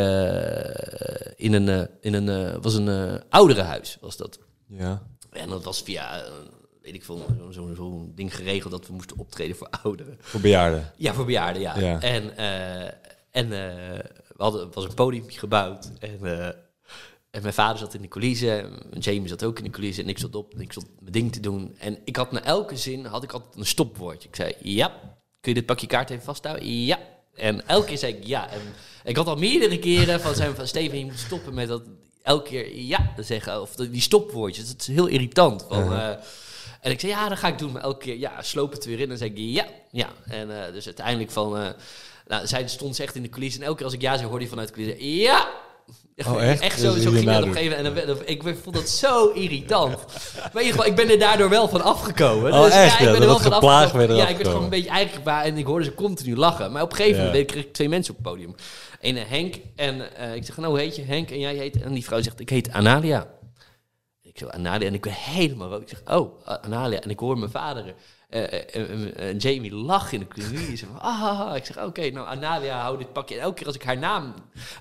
[1.35, 4.39] in een, in een was een ouderenhuis, was dat.
[4.67, 5.01] Ja.
[5.29, 6.23] En dat was via,
[6.81, 10.17] weet ik veel, zo'n zo, zo'n ding geregeld dat we moesten optreden voor ouderen.
[10.19, 10.91] Voor bejaarden.
[10.97, 11.79] Ja, voor bejaarden, ja.
[11.79, 12.01] Ja.
[12.01, 12.37] En,
[13.31, 14.03] en we
[14.37, 15.91] hadden, was een podium gebouwd.
[15.99, 16.19] En,
[17.31, 18.49] en mijn vader zat in de coulissen.
[18.91, 20.03] en Jamie zat ook in de coulissen.
[20.03, 21.75] En ik zat op en ik zat mijn ding te doen.
[21.77, 24.27] En ik had na elke zin had ik altijd een stopwoordje.
[24.27, 25.19] Ik zei, ja.
[25.41, 26.83] Kun je dit pakje kaart even vasthouden?
[26.85, 26.99] Ja.
[27.35, 28.49] En elke keer zei ik ja.
[28.49, 28.61] En
[29.03, 31.83] ik had al meerdere keren van zijn van Steven, je moet stoppen met dat
[32.23, 33.61] elke keer ja te zeggen.
[33.61, 34.67] Of die stopwoordjes.
[34.67, 35.65] Dat is heel irritant.
[35.69, 36.09] Van, eh,
[36.81, 37.71] en ik zei, ja, dat ga ik doen.
[37.71, 39.01] Maar elke keer, ja, sloop het weer in.
[39.01, 40.09] En dan zei ik, ja, ja.
[40.25, 41.57] En eh, dus uiteindelijk van...
[41.57, 41.69] eh
[42.27, 43.61] nou, zij stond ze echt in de coulissen.
[43.61, 45.49] En elke keer als ik ja zei, hoorde hij vanuit de coulissen, ja!
[46.27, 46.61] Oh, echt?
[46.61, 47.99] Echt Dus zo, zo ging dat op een gegeven moment.
[48.01, 49.91] En dan, ik vond dat zo irritant.
[50.35, 52.53] Maar in ieder geval, ik ben er daardoor wel van afgekomen.
[52.53, 52.73] Oh, echt?
[52.73, 54.15] Ja, ik ben er wel van afgekomen.
[54.15, 55.43] Ja, ik werd gewoon een beetje eigenlijk waar.
[55.43, 56.71] En ik hoorde ze continu lachen.
[56.71, 58.55] Maar op een gegeven moment kreeg ik twee mensen op het podium.
[59.01, 59.55] Eén eh, Henk.
[59.75, 61.03] En eh, ik zeg, nou, hoe heet je?
[61.03, 61.29] Henk.
[61.29, 61.81] En jij heet...
[61.81, 63.27] En die vrouw zegt, ik heet Analia.
[64.21, 64.87] ik zo, Analia.
[64.87, 65.81] En ik ben helemaal rood.
[65.81, 66.99] Ik zeg, oh, Analia.
[66.99, 67.93] En ik hoor mijn vader
[69.37, 70.77] Jamie lachen in de keuken.
[70.77, 73.35] Ze van, ah, ik zeg, oké, nou, Analia, hou dit pakje.
[73.35, 74.33] En elke keer als ik haar naam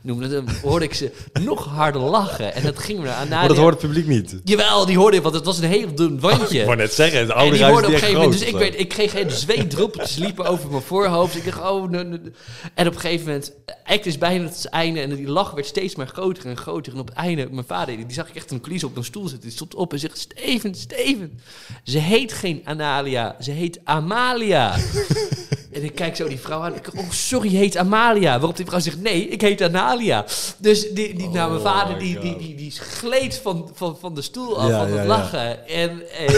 [0.02, 1.12] noemde, dan hoorde ik ze
[1.44, 2.54] nog harder lachen.
[2.54, 3.38] En dat ging me naar Analia.
[3.38, 4.40] Maar dat hoort het publiek niet.
[4.44, 6.58] Jawel, die hoorde ik, want het was een heel dun wandje.
[6.58, 8.48] Ik wou net zeggen, het En oude die huis hoorde op een gegeven moment, dus
[8.48, 11.36] ik, weet, ik kreeg hele zweetdruppeltjes liepen over mijn voorhoofd.
[11.36, 12.32] Ik dacht, oh, nee, nee, nee.
[12.74, 13.52] En op een gegeven moment,
[13.84, 15.00] act is bijna het einde.
[15.00, 16.92] En die lach werd steeds maar groter en groter.
[16.92, 19.28] En op het einde, mijn vader, die zag ik echt een klies op een stoel
[19.28, 19.48] zitten.
[19.48, 21.40] Die stond op en zegt, Steven, Steven.
[21.84, 24.76] Ze heet geen Analia, ze heet Amalia.
[25.72, 26.74] en ik kijk zo die vrouw aan.
[26.74, 28.38] Ik, oh, sorry, je heet Amalia.
[28.38, 30.24] Waarop die vrouw zegt, nee, ik heet Analia.
[30.58, 34.14] Dus die, die, nou, mijn Oh vader, die, die, die, die gleed van, van, van
[34.14, 35.04] de stoel af, Ja, van het ja.
[35.06, 35.66] lachen.
[35.68, 36.34] En, en,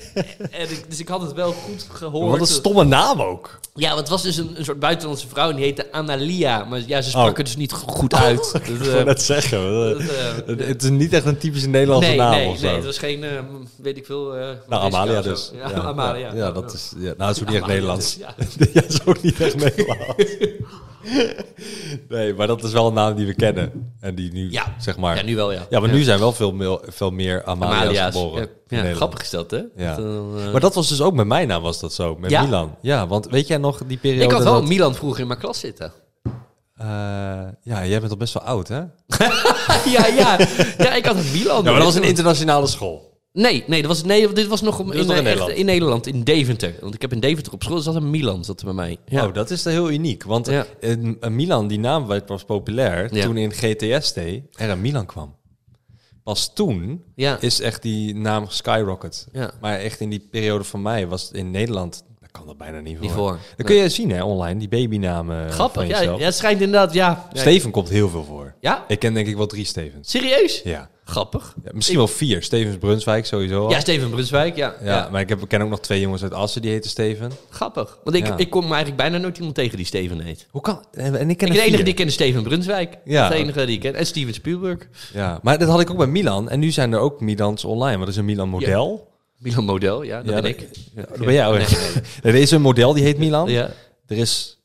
[0.60, 2.30] en ik, dus ik had het wel goed gehoord.
[2.30, 3.60] Wat een stomme naam ook.
[3.74, 6.64] Ja, want het was dus een, een soort buitenlandse vrouw en die heette Analia.
[6.64, 7.36] Maar ja, ze sprak Oh.
[7.36, 8.52] het dus niet go- goed uit.
[8.52, 9.72] Dus, Ik eh, wou net zeggen.
[9.80, 12.66] dat, eh, eh, het- is niet echt een typische Nederlandse nee, naam nee, of zo.
[12.66, 13.30] nee, het was geen, eh,
[13.76, 14.36] weet ik veel...
[14.36, 15.50] eh, Nou, Amalia dus.
[15.54, 16.34] Ja, Amalia.
[16.34, 16.92] Ja, dat is...
[16.96, 18.18] Ja, nou, het is ook niet echt Nederlands.
[18.56, 18.82] dus, ja.
[18.88, 20.36] is ook niet echt Nederlands.
[22.08, 23.92] nee, maar dat is wel een naam die we kennen.
[24.00, 24.74] En die nu, Ja.
[24.78, 25.16] zeg maar...
[25.16, 25.66] Ja, nu wel, ja.
[25.70, 28.14] Ja, maar nu zijn wel veel meer, veel meer Amalia's, Amalia's.
[28.16, 28.48] geboren.
[28.66, 29.60] Ja, grappig is dat, hè?
[29.76, 29.96] Ja.
[29.98, 32.42] Eh, Maar dat was dus ook met mijn naam was dat zo, met Ja?
[32.42, 32.76] Milan.
[32.80, 34.66] Ja, want weet jij nog die periode ik had wel dat...
[34.68, 35.92] Milan vroeger in mijn klas zitten.
[36.76, 36.86] eh,
[37.62, 38.80] ja, jij bent al best wel oud, hè?
[39.96, 40.38] ja, ja.
[40.78, 41.56] Ja, ik had een Milan.
[41.56, 43.11] Ja, maar dat was een internationale school.
[43.32, 45.50] Nee, nee, dat was, nee, dit was nog om, in, nog in echt Nederland?
[45.52, 46.74] in Nederland, in Deventer.
[46.80, 48.96] Want ik heb in Deventer op school, zat een Milan zat er bij mij.
[49.06, 49.26] Ja.
[49.26, 50.22] Oh, dat is heel uniek.
[50.22, 50.66] Want Ja.
[50.80, 53.24] in, in Milan, die naam werd pas populair Ja.
[53.24, 55.36] toen in GTST er een Milan kwam.
[56.22, 57.04] Pas toen
[57.40, 59.26] is echt die naam skyrocket.
[59.60, 63.06] Maar echt in die periode van mij was in Nederland, kan dat bijna niet voor.
[63.06, 63.38] Niet voor.
[63.56, 66.18] Dan kun je zien hè, online, die babynamen Grappig, van ja.
[66.18, 67.28] Het schijnt inderdaad, ja.
[67.32, 67.40] ja.
[67.40, 68.54] Steven komt heel veel voor.
[68.60, 68.84] Ja?
[68.88, 70.10] Ik ken denk ik wel drie Stevens.
[70.10, 70.60] Serieus?
[70.64, 70.90] Ja.
[71.04, 71.54] Grappig.
[71.64, 72.42] Ja, misschien wel vier.
[72.42, 73.70] Stevens Brunswijk sowieso al.
[73.70, 74.74] Ja, Steven Brunswijk, ja.
[74.80, 75.08] Ja, ja.
[75.10, 77.32] maar ik, heb, ik ken ook nog twee jongens uit Assen die heten Steven.
[77.50, 77.98] Grappig.
[78.04, 80.46] Want ik, ik kom eigenlijk bijna nooit iemand tegen die Steven heet.
[80.50, 80.84] Hoe kan...
[80.92, 82.98] En ik ken Ik de enige die ik ken is Steven Brunswijk.
[83.04, 83.22] Ja.
[83.22, 83.94] Dat is de enige die ik ken.
[83.94, 84.88] En Steven Spielberg.
[85.12, 86.48] Ja, maar dat had ik ook bij Milan.
[86.48, 87.96] En nu zijn er ook Milans online.
[87.96, 89.11] Want er is een Milan model.
[89.42, 90.68] Milan Model, ja, dat Ja, ben ik.
[90.94, 91.56] Ja, dat ben jij ook.
[91.56, 92.02] Nee, nee,
[92.32, 93.46] Er is een model die heet Milan.
[93.46, 93.54] nee.
[93.54, 93.70] Ja.
[94.06, 94.58] Er, is,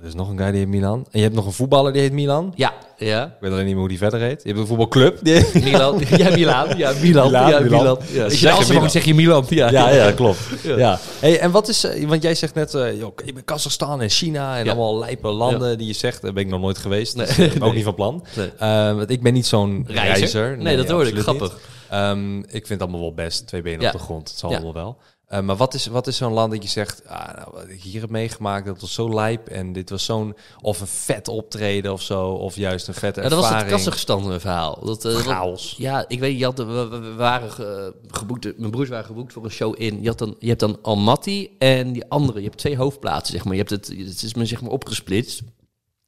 [0.00, 0.98] er is nog een guy die heet Milan.
[1.10, 2.52] En je hebt nog een voetballer die heet Milan.
[2.56, 3.24] Ja, ja.
[3.24, 4.40] Ik weet alleen niet meer hoe die verder heet.
[4.42, 5.18] Je hebt een voetbalclub.
[5.22, 5.64] Die heet...
[5.64, 6.00] Milan.
[6.16, 6.76] Ja, Milan.
[6.76, 7.26] Ja, Milan.
[7.26, 7.78] Milaan, ja, Milan.
[7.80, 7.98] Milan.
[8.12, 8.24] Ja.
[8.24, 8.90] Als je Milan.
[8.90, 9.44] zeg je Milan.
[9.48, 10.38] Ja, Ja, klopt.
[10.62, 10.98] Ja.
[11.20, 11.84] Hey, en wat is...
[11.84, 12.74] eh, want jij zegt net...
[12.74, 16.22] eh joh, ik ben Kazachstan en China en allemaal lijpe landen die je zegt.
[16.22, 17.16] Daar ben ik nog nooit geweest.
[17.16, 17.26] Nee.
[17.26, 18.24] Dus, ben ook niet van plan.
[18.36, 18.50] Nee.
[18.58, 20.58] Eh, want ik ben niet zo'n reizer.
[20.58, 21.26] Nee, dat hoorde ik.
[21.26, 21.52] niet.
[21.90, 23.46] Ehm, ik vind het allemaal wel best.
[23.46, 23.86] Twee benen Ja.
[23.86, 24.28] op de grond.
[24.28, 24.56] Het zal Ja.
[24.56, 24.96] allemaal wel.
[25.24, 27.82] Eh, maar wat is, wat is zo'n land dat je zegt, ah, nou, wat ik
[27.82, 31.92] hier heb meegemaakt, dat was zo lijp en dit was zo'n, of een vet optreden
[31.92, 33.76] of zo, of juist een vette Ja, dat was het ervaring.
[33.84, 34.78] Kazachstan verhaal.
[34.84, 35.74] Dat, eh, dat- Chaos.
[35.78, 39.50] Ja, ik weet, je had, we, waren ge- geboekt, mijn broers waren geboekt voor een
[39.50, 40.02] show in.
[40.02, 42.38] Je, had dan, je hebt dan Almaty en die andere.
[42.38, 43.52] Je hebt twee hoofdplaatsen, zeg maar.
[43.54, 45.42] Je hebt het, het is me zeg maar opgesplitst.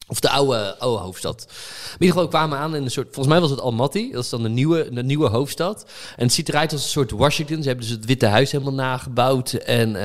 [0.08, 1.46] Of de oude, oude hoofdstad.
[1.86, 3.06] In ieder geval we kwamen aan in een soort...
[3.06, 4.12] Volgens mij was het Almaty.
[4.12, 5.84] Dat is dan de nieuwe, de nieuwe hoofdstad.
[6.16, 7.62] En het ziet eruit als een soort Washington.
[7.62, 9.52] Ze hebben dus het Witte Huis helemaal nagebouwd.
[9.52, 9.96] En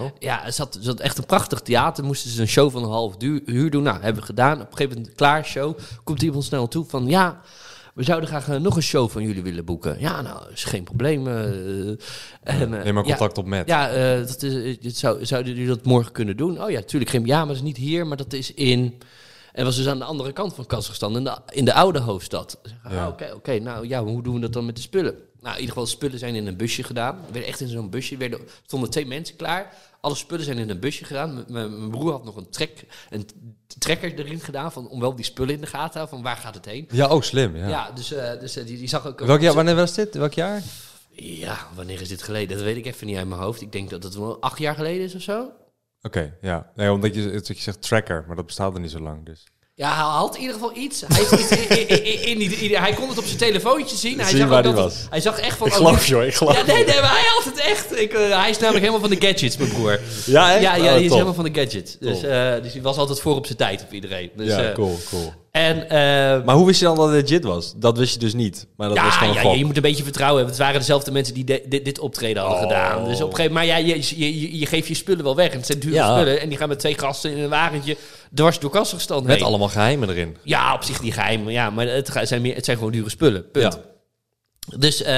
[0.00, 0.06] Oh.
[0.18, 2.04] ja, het zat, echt een prachtig theater.
[2.04, 3.82] Moesten ze een show van een half uur doen.
[3.82, 4.60] Nou, hebben we gedaan.
[4.60, 5.78] Op een gegeven moment, klaar, show.
[6.04, 7.06] Komt iemand snel toe van...
[7.06, 7.40] Ja,
[7.94, 9.96] we zouden graag eh, nog een show van jullie willen boeken.
[10.00, 11.26] Ja, nou, is geen probleem.
[11.28, 11.88] eh,
[12.42, 13.68] en, Neem maar ja, contact op met.
[13.68, 13.86] ja,
[14.18, 16.62] dat is, zou, zouden jullie dat morgen kunnen doen?
[16.62, 17.10] Oh ja, tuurlijk.
[17.10, 18.98] Geen, ja, maar dat is niet hier, maar dat is in...
[19.52, 22.58] En was dus aan de andere kant van Kazachstan, in de, in de oude hoofdstad.
[22.88, 23.02] Ja.
[23.02, 23.58] ah, Oké, oké.
[23.58, 25.14] nou ja, hoe doen we dat dan met de spullen?
[25.40, 27.16] Nou, in ieder geval, de spullen zijn in een busje gedaan.
[27.26, 28.12] We werden echt in zo'n busje.
[28.12, 29.74] Er werden, stonden twee mensen klaar.
[30.00, 31.44] Alle spullen zijn in een busje gedaan.
[31.48, 33.28] Mijn broer had nog een, trek, een
[33.78, 36.16] trekker erin gedaan, van, om wel die spullen in de gaten te houden.
[36.16, 36.88] Van waar gaat het heen?
[36.90, 37.56] Ja, ook slim.
[37.56, 37.68] Ja.
[37.68, 39.20] Ja, dus, eh, dus eh, die, die zag ook...
[39.20, 40.14] Welk jaar, wanneer was dit?
[40.14, 40.62] Welk jaar?
[41.10, 42.56] Ja, wanneer is dit geleden?
[42.56, 43.60] Dat weet ik even niet uit mijn hoofd.
[43.60, 45.50] Ik denk dat het wel acht jaar geleden is of zo.
[46.02, 46.70] Oké, ja.
[46.76, 49.26] Nee, omdat je, dat je zegt tracker, maar dat bestaat er niet zo lang.
[49.26, 49.44] Dus.
[49.74, 51.00] Ja, hij had in ieder geval iets.
[51.06, 53.96] Hij, heeft iets in, in- in- in die- in- hij kon het op zijn telefoontje
[53.96, 54.18] zien.
[54.20, 55.00] Hij Zie zag waar ook die dat was.
[55.00, 55.66] het- Hij zag echt van...
[55.66, 57.98] Ik oh, geloof hoor, ik geloof Ja, nee, nee, maar hij had het echt.
[58.00, 60.00] Ik, eh, hij is namelijk helemaal van de gadgets, mijn broer.
[60.26, 60.62] Ja, echt?
[60.62, 61.98] Ja, ja Oh, die is helemaal van de gadgets.
[61.98, 64.30] Dus, eh, dus hij was altijd voor op zijn tijd op iedereen.
[64.36, 65.32] Dus, ja, eh, cool, cool.
[65.52, 67.72] En, eh, Maar hoe wist je dan dat het legit was?
[67.76, 68.66] Dat wist je dus niet.
[68.76, 70.54] Maar dat was ja, gewoon een ja, je moet een beetje vertrouwen hebben.
[70.56, 72.68] Het waren dezelfde mensen die de- dit, dit optreden hadden Oh.
[72.68, 73.04] gedaan.
[73.04, 75.36] Dus op een gegeven moment, maar ja, je, je, je, je geeft je spullen wel
[75.36, 75.50] weg.
[75.50, 76.14] En het zijn dure Ja.
[76.16, 76.40] spullen.
[76.40, 77.96] En die gaan met twee gasten in een wagentje
[78.34, 79.44] dwars door Kazachstan Met heen.
[79.44, 80.36] allemaal geheimen erin.
[80.42, 81.50] Ja, op zich niet geheim.
[81.50, 83.50] Ja, maar het zijn, meer, het zijn gewoon dure spullen.
[83.50, 83.78] Punt.
[84.76, 85.12] Dus eh,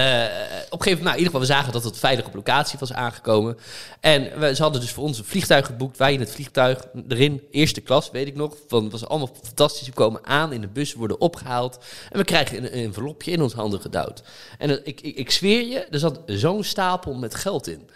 [0.71, 2.79] op een gegeven moment, nou, in ieder geval, we zagen dat het veilig op locatie
[2.79, 3.57] was aangekomen.
[4.01, 5.97] En we, ze hadden dus voor ons een vliegtuig geboekt.
[5.97, 8.55] Wij in het vliegtuig, erin, eerste klas, weet ik nog.
[8.69, 9.87] Van, het was allemaal fantastisch.
[9.87, 11.79] We komen aan in de bus, worden opgehaald.
[12.11, 14.23] En we krijgen een, een envelopje in ons handen gedouwd.
[14.59, 17.91] En ik, ik, ik zweer je, er zat zo'n stapel met geld in.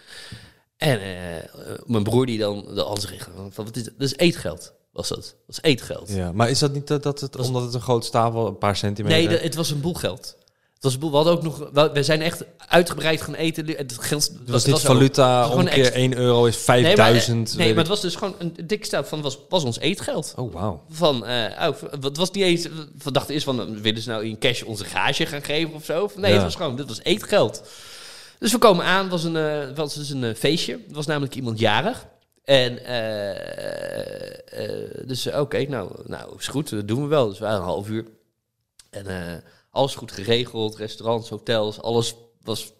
[0.77, 1.43] En eh,
[1.85, 3.93] mijn broer die dan de antwoord kreeg van, wat is dat?
[3.97, 5.17] Dat is eetgeld, was dat.
[5.17, 6.09] Dat is eetgeld.
[6.09, 8.75] Ja, maar is dat niet dat, dat het, omdat het een groot stapel, een paar
[8.75, 9.17] centimeter...
[9.17, 10.37] Nee, de- het was een boel geld.
[10.79, 11.09] Het was een boel.
[11.09, 11.69] We hadden ook nog.
[11.93, 13.65] We, zijn echt uitgebreid gaan eten.
[13.67, 17.57] Het geld het was niet valuta, om keer extra- 1 euro is 5000.
[17.57, 20.33] Nee, maar het was dus gewoon een dik stap van was, was ons eetgeld.
[20.35, 20.83] Oh, wauw.
[20.89, 22.67] Van, eh, oh, het was niet eens.
[23.03, 25.85] We dachten eerst van, eh, willen ze nou in cash onze gage gaan geven of
[25.85, 26.11] zo?
[26.15, 26.35] Nee, Ja.
[26.35, 27.63] het was gewoon, dit was eetgeld.
[28.39, 30.73] Dus we komen aan, het was een, eh, was dus een eh, feestje.
[30.87, 32.05] Het was namelijk iemand jarig.
[32.43, 37.29] En eh, eh, dus eh, oké, nou, nou is goed, dat doen we wel.
[37.29, 38.05] Dus we waren een half uur.
[38.89, 39.33] En eh,
[39.71, 42.71] alles goed geregeld, restaurants, hotels, alles was,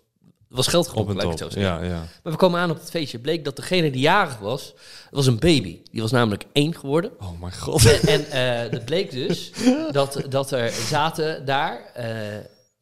[0.49, 1.61] was geld laat ik het zo zeggen.
[1.61, 2.07] Ja, ja.
[2.23, 3.19] Maar we komen aan op het feestje.
[3.19, 4.65] Bleek dat degene die jarig was,
[5.03, 5.79] dat was een baby.
[5.91, 7.11] Die was namelijk één geworden.
[7.19, 7.99] Oh mijn god.
[8.01, 9.51] En eh het bleek dus
[9.91, 11.91] dat, dat er zaten daar...
[11.93, 12.05] eh,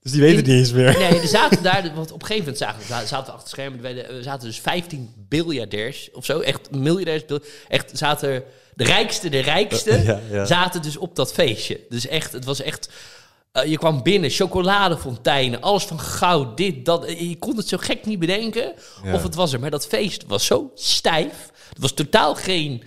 [0.01, 0.97] Dus die weten het niet eens meer.
[0.97, 1.91] nee, er zaten daar...
[1.95, 3.85] Want op een gegeven moment zagen, we- zaten we achter het scherm.
[4.17, 6.39] Er zaten dus 15 biljardairs of zo.
[6.39, 7.23] Echt miljardairs.
[7.67, 8.43] Echt zaten...
[8.73, 10.45] De rijkste, de rijkste, Ja, ja.
[10.45, 11.79] zaten dus op dat feestje.
[11.89, 12.89] Dus echt, het was echt...
[13.63, 17.05] eh, je kwam binnen, chocoladefonteinen, alles van goud, dit, dat.
[17.05, 19.13] Eh, Je kon het zo gek niet bedenken Ja.
[19.13, 19.59] of het was er.
[19.59, 21.51] Maar dat feest was zo stijf.
[21.73, 22.83] Er was totaal geen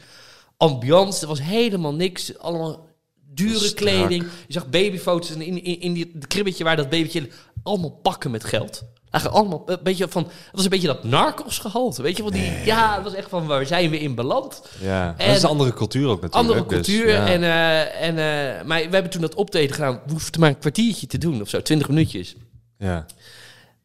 [0.56, 1.20] ambiance.
[1.22, 2.38] Er was helemaal niks.
[2.38, 2.88] Allemaal
[3.34, 4.22] dure kleding.
[4.46, 7.28] Je zag babyfoto's en in, in, in die, het kribbetje waar dat babytje...
[7.62, 8.82] Allemaal pakken met geld.
[9.11, 10.22] Eigenlijk allemaal een beetje van...
[10.22, 12.02] Het was een beetje dat narcos gehalte.
[12.02, 12.32] Weet je wel?
[12.32, 14.62] Die, ja, het was echt van waar zijn we in beland?
[14.80, 16.34] Ja, En- dat is een andere cultuur ook natuurlijk.
[16.50, 17.08] Andere dus, cultuur.
[17.08, 17.26] ja.
[17.26, 20.00] en, eh, en, eh, maar we hebben toen dat optreden gedaan.
[20.06, 21.62] We hoefden maar een kwartiertje te doen of zo.
[21.62, 22.34] Twintig minuutjes.
[22.78, 23.06] ja.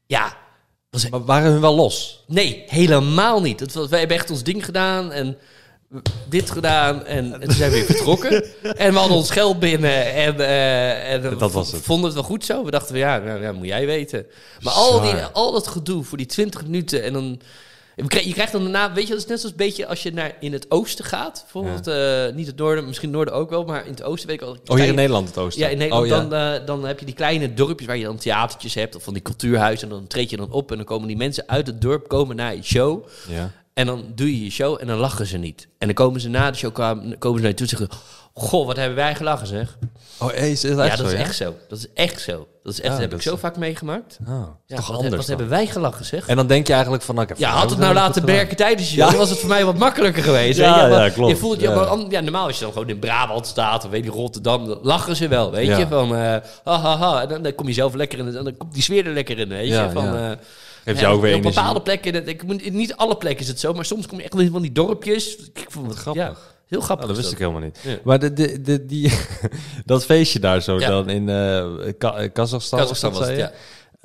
[0.07, 0.33] Ja,
[0.89, 2.23] was Maar waren hun wel los?
[2.27, 3.59] Nee, helemaal niet.
[3.59, 5.37] Het was, wij hebben echt ons ding gedaan en
[6.29, 8.43] dit gedaan en, en toen zijn we weer vertrokken.
[8.77, 11.81] en we hadden ons geld binnen en, eh, en Dat was het.
[11.81, 12.63] vonden het wel goed zo.
[12.63, 14.25] We dachten, van, ja, nou, ja, moet jij weten.
[14.61, 17.39] Maar al, die, al dat gedoe voor die 20 minuten en dan...
[17.95, 20.35] Je krijgt- dan daarna, weet je, dat is net zoals een beetje als je naar
[20.39, 21.41] in het oosten gaat.
[21.41, 24.41] Bijvoorbeeld, eh, niet het noorden, misschien het noorden ook wel, maar in het oosten weet
[24.41, 24.57] ik al.
[24.65, 25.61] Oh, hier in Nederland het oosten?
[25.63, 26.23] Ja, in Nederland Oh, ja.
[26.27, 29.13] dan, eh, dan heb je die kleine dorpjes waar je dan theatertjes hebt of van
[29.13, 29.89] die cultuurhuizen.
[29.89, 32.35] En dan treed je dan op en dan komen die mensen uit het dorp komen
[32.35, 33.05] naar je show.
[33.29, 33.51] Ja.
[33.75, 35.67] En dan doe je je show en dan lachen ze niet.
[35.77, 37.89] En dan komen ze na de show komen ze naar je toe en zeggen...
[38.33, 39.77] Goh, wat hebben wij gelachen zeg.
[40.19, 41.25] Oh, hey, is dat ja, echt dat zo, is ja?
[41.25, 41.53] echt zo.
[41.69, 42.47] Dat is echt zo.
[42.63, 44.17] Dat is echt, Ja, dat heb dat ik zo is- vaak meegemaakt.
[44.27, 45.35] Oh, is Ja, toch wat, anders wat dan?
[45.37, 46.27] hebben wij gelachen zeg.
[46.27, 47.15] En dan denk je eigenlijk van...
[47.15, 49.05] Nou, ik heb Ja, had het nou laten werken tijdens je Ja.
[49.09, 50.57] dan was het voor mij wat makkelijker geweest.
[50.59, 51.29] Ja, Maar klopt.
[51.31, 54.03] Je voelt je, maar ja, normaal als je dan gewoon in Brabant staat of weet
[54.03, 55.87] je, Rotterdam, dan lachen ze wel, weet je.
[55.87, 57.21] Van, eh ha, ha, ha.
[57.21, 59.39] En dan, dan kom je zelf lekker in, en dan komt die sfeer er lekker
[59.39, 59.89] in, weet je.
[59.93, 60.37] Van, ja.
[60.85, 61.59] Geeft ja, jou ook weer op energie.
[61.59, 64.33] bepaalde plekken, ik, moet- niet alle plekken is het zo, maar soms kom je echt
[64.39, 65.35] in van die dorpjes.
[65.53, 66.23] Ik vond het Grappig.
[66.23, 66.35] Ja,
[66.67, 67.05] heel grappig.
[67.05, 67.79] Oh, dat is wist ik helemaal niet.
[67.83, 67.97] Ja.
[68.03, 69.11] Maar de, de, de, die,
[69.85, 70.87] dat feestje daar zo Ja.
[70.89, 73.51] dan in eh Ka- eh, Kazachstan, Kazachstan of was dat het, zei ja.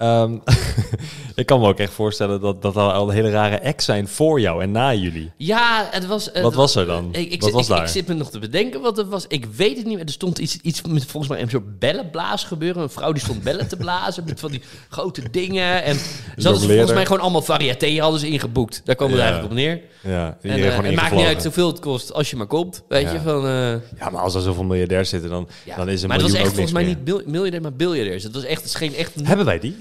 [0.01, 0.37] Ehm,
[1.35, 4.41] ik kan me ook echt voorstellen dat dat al een hele rare acts zijn voor
[4.41, 5.31] jou en na jullie.
[5.37, 6.31] Ja, het was...
[6.43, 7.09] Wat was er dan?
[7.13, 7.83] Ik, ik, Wat zit, was ik, daar?
[7.83, 9.25] ik zit me nog te bedenken wat het was.
[9.29, 10.05] Ik weet het niet meer.
[10.05, 12.83] Er stond iets, iets met volgens mij een soort bellenblaas gebeuren.
[12.83, 15.83] Een vrouw die stond bellen te blazen met van die grote dingen.
[15.85, 15.95] En
[16.37, 18.81] ze hadden volgens mij gewoon allemaal variété hadden ze ingeboekt.
[18.85, 19.23] Daar kwam het Ja.
[19.25, 19.81] eigenlijk op neer.
[20.03, 22.83] Ja, En, het maakt niet uit hoeveel het kost als je maar komt.
[22.89, 23.13] Weet Ja.
[23.13, 23.47] je, van...
[23.47, 23.53] eh,
[23.99, 25.77] Ja, maar als er zoveel miljardairs zitten, dan, ja.
[25.77, 26.97] dan is een maar het was echt volgens mij meer.
[27.17, 28.23] niet miljardair, maar biljardairs.
[28.23, 29.13] Het was echt, het scheen echt...
[29.23, 29.77] Hebben wij die?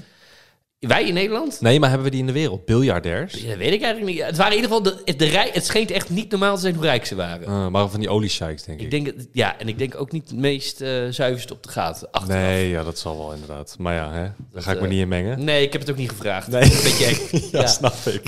[0.87, 1.57] Wij in Nederland?
[1.61, 2.65] Nee, maar hebben we die in de wereld?
[2.65, 3.33] Biljardairs?
[3.33, 4.25] Ja, dat weet ik eigenlijk niet.
[4.25, 5.03] Het waren in ieder geval...
[5.05, 7.49] De, de rij, het scheen echt niet normaal te zijn hoe rijk ze waren.
[7.49, 8.85] Uh, maar van die oliesheiks, denk ik.
[8.85, 11.69] Ik denk, het- ja, en ik denk ook niet het meest eh zuiverst op de
[11.69, 12.07] gaten.
[12.11, 12.37] Achteraf.
[12.41, 13.75] Nee, ja, dat zal wel inderdaad.
[13.79, 15.43] Maar ja, hè, daar ga ik me eh, niet in mengen.
[15.43, 16.47] Nee, ik heb het ook niet gevraagd.
[16.47, 16.61] Nee.
[16.63, 17.17] Een beetje eng.
[17.51, 18.23] Ja, ja, snap ik.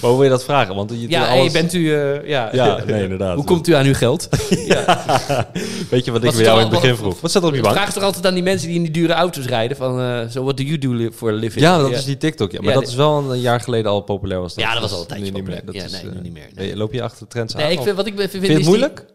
[0.00, 0.74] maar hoe wil je dat vragen?
[0.74, 1.52] Want je, ja alles...
[1.52, 1.94] hey, bent u...
[1.94, 2.48] eh, ja.
[2.52, 3.34] Ja, nee, inderdaad.
[3.34, 4.28] Hoe komt u aan uw geld?
[5.90, 7.20] Weet je wat ik bij jou in het begin vroeg?
[7.20, 7.74] Wat staat er op je bank?
[7.74, 10.00] Vraag toch altijd aan die mensen die in die dure auto's rijden van...
[10.00, 11.60] eh so what do you do for a living?
[11.64, 12.52] Ja, dat is die TikTok.
[12.52, 12.60] Ja.
[12.60, 14.40] Maar Ja, dat is wel een jaar geleden al populair.
[14.40, 14.64] Was dat.
[14.64, 15.64] Ja, dat was al een tijdje niet meer.
[15.64, 16.76] Dat Ja, is, nee, nu niet meer, nee.
[16.76, 17.62] Loop je achter de trends aan?
[17.62, 19.06] Nee, ik of- vind, wat ik vind, vind je het moeilijk?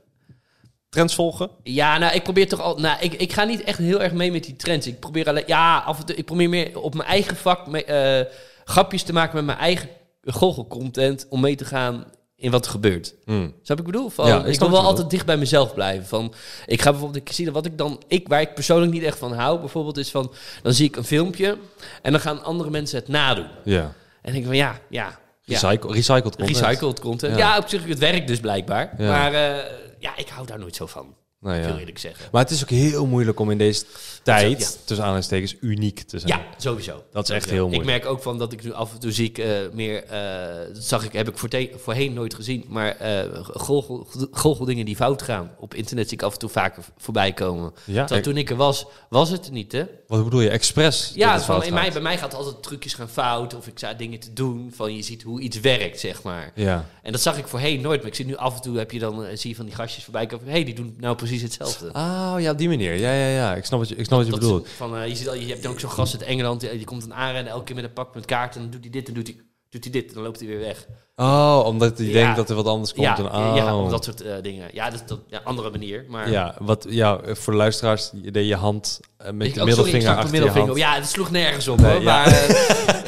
[0.90, 1.50] Trends volgen?
[1.64, 2.78] Ja, nou, ik probeer toch al.
[2.80, 4.88] Nou, ik, ik ga niet echt heel erg mee met die trends.
[4.88, 5.44] Ik probeer alleen.
[5.48, 6.16] Ja, af en toe.
[6.16, 7.68] Ik probeer meer op mijn eigen vak.
[7.68, 8.26] mee- eh,
[8.64, 9.90] grapjes te maken met mijn eigen
[10.24, 11.26] goochelcontent.
[11.30, 12.06] Om mee te gaan
[12.38, 13.16] in wat er gebeurt.
[13.26, 13.54] Hmm.
[13.62, 14.10] Snap ik bedoel?
[14.10, 16.06] Van, Ja, ik wil wel altijd dicht bij mezelf blijven.
[16.06, 16.34] Van,
[16.66, 19.18] ik ga bijvoorbeeld, ik zie dat wat ik dan, ik, waar ik persoonlijk niet echt
[19.18, 21.58] van hou, bijvoorbeeld is van, dan zie ik een filmpje
[22.02, 23.48] en dan gaan andere mensen het nadoen.
[23.64, 23.94] Ja.
[24.22, 25.60] En denk ik van, ja, ja, ja.
[25.60, 26.58] Recycle, recycled content.
[26.58, 27.38] recycled content.
[27.38, 27.38] Ja.
[27.38, 27.58] Ja.
[27.58, 28.94] op zich, het werkt dus blijkbaar.
[28.98, 29.10] Ja.
[29.10, 31.16] Maar eh, ja, ik hou daar nooit zo van.
[31.40, 31.78] Nou ja.
[31.78, 32.26] eerlijk zeggen.
[32.32, 33.84] Maar het is ook heel moeilijk om in deze
[34.24, 34.68] tijd, Ja.
[34.86, 36.32] tussen aanhalingstekens, uniek te zijn.
[36.38, 37.04] Ja, sowieso.
[37.12, 37.82] Dat is echt heel moeilijk.
[37.82, 40.74] Ik merk ook van dat ik nu af en toe zie ik eh, meer, eh,
[40.74, 42.98] dat zag ik, heb ik voorte- voorheen nooit gezien, maar
[43.42, 47.74] goochel- goocheldingen die fout gaan op internet zie ik af en toe vaker voorbij komen.
[47.84, 48.06] Ja?
[48.06, 49.84] Toen ik er was, was het er niet, hè?
[50.08, 50.50] Wat bedoel je?
[50.50, 51.08] Expres?
[51.08, 53.94] dat Ja, van, in mij, bij mij gaat altijd trucjes gaan fout of ik sta
[53.94, 56.52] dingen te doen van je ziet hoe iets werkt, zeg maar.
[56.56, 56.86] Ja.
[57.02, 59.00] En dat zag ik voorheen nooit, maar ik zie nu af en toe heb je
[59.00, 61.90] dan, zie je van die gastjes voorbij komen, hé, hey, die doen nou precies hetzelfde.
[61.94, 62.94] Oh, ja, op die manier.
[62.94, 63.56] Ja, ja, ja.
[63.56, 64.68] Ik snap wat je, ik snap wat je Dat bedoelt.
[64.78, 66.86] Van, eh, je, ziet al, je hebt dan ook zo'n gast uit Engeland, die, die
[66.86, 69.08] komt dan aanrennen, elke keer met een pak met kaarten, en dan doet hij dit
[69.08, 69.36] en doet hij,
[69.70, 70.86] doet hij dit, en dan loopt hij weer weg.
[71.18, 72.14] Oh, omdat hij Ja.
[72.14, 73.06] denkt dat er wat anders komt.
[73.18, 73.56] Ja, oh.
[73.56, 74.68] ja, om dat soort eh, dingen.
[74.74, 76.06] Ja, dat is dat, ja, andere manier.
[76.10, 79.62] Maar Ja, wat, ja, voor de luisteraars, je deed je hand eh, met Ik- de
[79.62, 80.80] oh, sorry, ik middelvinger achter middelvinger hand.
[80.80, 82.04] Ja, het sloeg nergens op Nee, hoor.
[82.04, 82.28] Maar,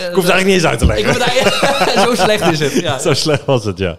[0.07, 1.07] Ik hoef het eigenlijk niet eens uit te ik leggen.
[1.07, 2.73] moet daar, zo slecht is het.
[2.73, 2.97] Ja.
[3.07, 3.97] Zo slecht was het, ja.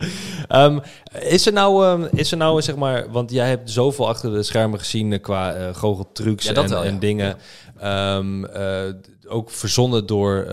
[0.48, 0.78] Ehm,
[1.20, 4.42] is er nou, ehm, is er nou zeg maar, want jij hebt zoveel achter de
[4.42, 6.88] schermen gezien eh, qua eh goocheltrucs Ja, en, wel, ja.
[6.88, 7.36] en dingen.
[7.80, 8.82] Ehm, eh,
[9.28, 10.46] ook verzonnen door,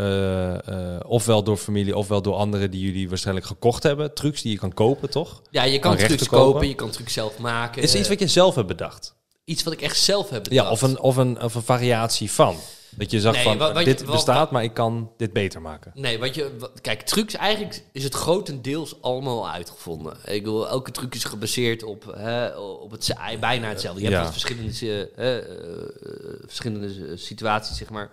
[1.08, 4.14] ofwel door familie, ofwel door anderen die jullie waarschijnlijk gekocht hebben.
[4.14, 5.42] Trucs die je kan kopen, toch?
[5.50, 6.52] ja, je Kan trucs kopen.
[6.54, 7.82] kopen, je kan trucs zelf maken.
[7.82, 9.16] Is er iets wat je zelf hebt bedacht?
[9.46, 10.72] Iets wat ik echt zelf heb Ja, bedacht.
[10.72, 12.56] of een, of, een, of een variatie van.
[12.98, 15.34] Dat je zag Nee, van, wat- wat je- dit wat- bestaat, maar ik kan dit
[15.34, 15.92] beter maken.
[15.96, 20.18] Nee, wat je, kijk, trucs eigenlijk is het grotendeels allemaal uitgevonden.
[20.26, 24.02] Ik bedoel, elke truc is gebaseerd op, hè, op het, bijna hetzelfde.
[24.02, 24.32] Je hebt Ja.
[24.32, 28.12] verschillende, eh, verschillende situaties, zeg maar.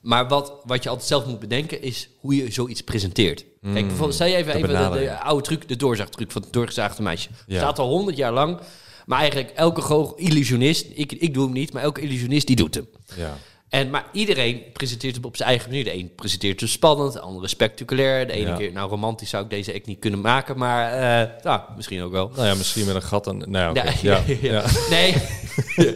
[0.00, 3.44] Maar wat, wat je altijd zelf moet bedenken is hoe je zoiets presenteert.
[3.62, 7.02] Kijk, bijvoorbeeld, stel je even, de even de, oude truc, de doorzaagtruc van het doorgezaagde
[7.02, 7.28] meisje.
[7.46, 7.56] Ja.
[7.58, 8.60] Staat al honderd jaar lang.
[9.06, 12.88] Maar eigenlijk elke illusionist, ik, ik doe hem niet, maar elke illusionist die doet hem.
[13.16, 13.36] Ja.
[13.68, 15.84] En, maar iedereen presenteert hem op zijn eigen manier.
[15.84, 18.26] De een presenteert hem spannend, de andere spectaculair.
[18.26, 18.56] De ene Ja.
[18.56, 22.12] keer, nou romantisch zou ik deze act niet kunnen maken, maar eh, nou, misschien ook
[22.12, 22.30] wel.
[22.34, 23.26] Nou ja, misschien met een gat.
[23.26, 24.22] En, nou ja.
[24.40, 24.64] Ja.
[24.90, 25.14] Nee.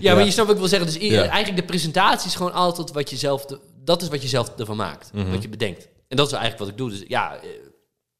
[0.00, 0.86] ja, maar je snapt wat ik wil zeggen.
[0.92, 3.44] Dus eigenlijk de presentatie is gewoon altijd wat je zelf...
[3.46, 5.10] de- dat is wat je zelf ervan maakt.
[5.12, 5.30] Mhm.
[5.30, 5.88] Wat je bedenkt.
[6.08, 6.90] En dat is eigenlijk wat ik doe.
[6.90, 7.48] Dus ja, eh,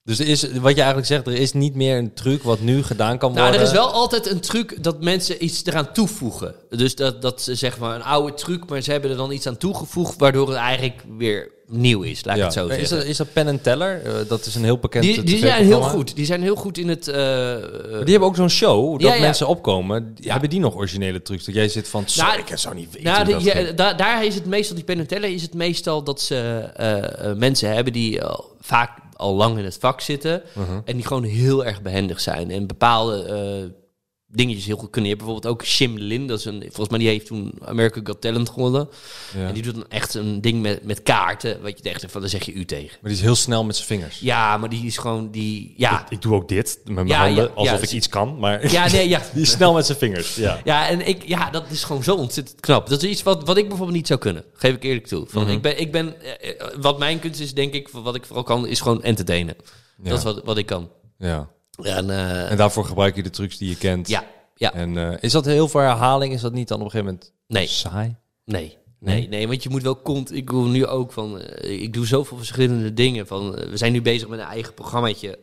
[0.07, 2.83] Dus er is, wat je eigenlijk zegt, er is niet meer een truc wat nu
[2.83, 3.47] gedaan kan worden.
[3.51, 6.55] Nou, er is wel altijd een truc dat mensen iets eraan toevoegen.
[6.71, 9.47] Dus dat, dat ze zeggen maar een oude truc, maar ze hebben er dan iets
[9.47, 12.25] aan toegevoegd, waardoor het eigenlijk weer nieuw is.
[12.25, 12.45] Laat ik Ja.
[12.47, 12.97] het zo is, zeggen.
[12.97, 14.03] dat, is dat Pen Teller?
[14.05, 16.17] Eh, dat is een heel bekend Die, die zijn heel goed.
[16.17, 17.09] Die zijn heel goed in het.
[17.09, 19.21] eh, eh, die hebben ook zo'n show dat Ja, ja.
[19.21, 20.17] mensen opkomen.
[20.23, 21.45] Hebben die nog originele trucs?
[21.45, 24.47] Dat jij zit van, Nou, ik zou niet weten nou, dat da- daar is het
[24.47, 26.37] meestal, die Penn and Teller is het meestal dat ze
[26.77, 30.43] eh, eh, mensen hebben die eh, vaak al lang in het vak zitten.
[30.53, 30.81] Mhm.
[30.85, 32.51] En die gewoon heel erg behendig zijn.
[32.51, 33.86] En bepaalde eh,
[34.29, 35.11] dingetjes heel goed kunnen.
[35.11, 36.27] Je hebt bijvoorbeeld ook Shim Lin.
[36.27, 38.89] Dat is een, volgens mij die heeft toen American Got Talent gewonnen.
[39.37, 39.47] Ja.
[39.47, 41.63] En die doet dan echt een ding met, met kaarten.
[41.63, 42.99] Wat je echt van, daar zeg je u tegen.
[43.01, 44.19] Maar die is heel snel met zijn vingers.
[44.19, 46.07] Ja, maar die is gewoon, die, ja.
[46.09, 48.39] Ik doe ook dit met mijn Ja, handen, ja, alsof ik iets kan.
[48.39, 49.23] Maar Ja, nee, ja.
[49.35, 50.35] die is snel met zijn vingers.
[50.35, 50.61] Ja.
[50.65, 52.89] Ja, en ik, ja, dat is gewoon zo ontzettend knap.
[52.89, 54.45] Dat is iets wat, wat ik bijvoorbeeld niet zou kunnen.
[54.55, 55.27] Geef ik eerlijk toe.
[55.29, 55.53] Van, Mhm.
[55.53, 58.43] ik ben, ik ben, eh, eh, wat mijn kunst is, denk ik, wat ik vooral
[58.45, 59.57] kan, is gewoon entertainen.
[59.97, 60.91] Dat is wat, wat ik kan.
[61.19, 61.55] ja.
[61.83, 64.09] En, eh, En daarvoor gebruik je de trucs die je kent.
[64.09, 64.25] ja,
[64.55, 66.33] ja, En eh, is dat heel veel herhaling?
[66.33, 68.17] Is dat niet dan op een gegeven moment nee, saai?
[68.45, 68.77] nee.
[69.01, 70.35] Nee, nee, want je moet wel kont.
[70.35, 71.41] Ik wil nu ook van.
[71.41, 73.27] eh, ik doe zoveel verschillende dingen.
[73.27, 75.39] Van, we zijn nu bezig met een eigen programmaatje.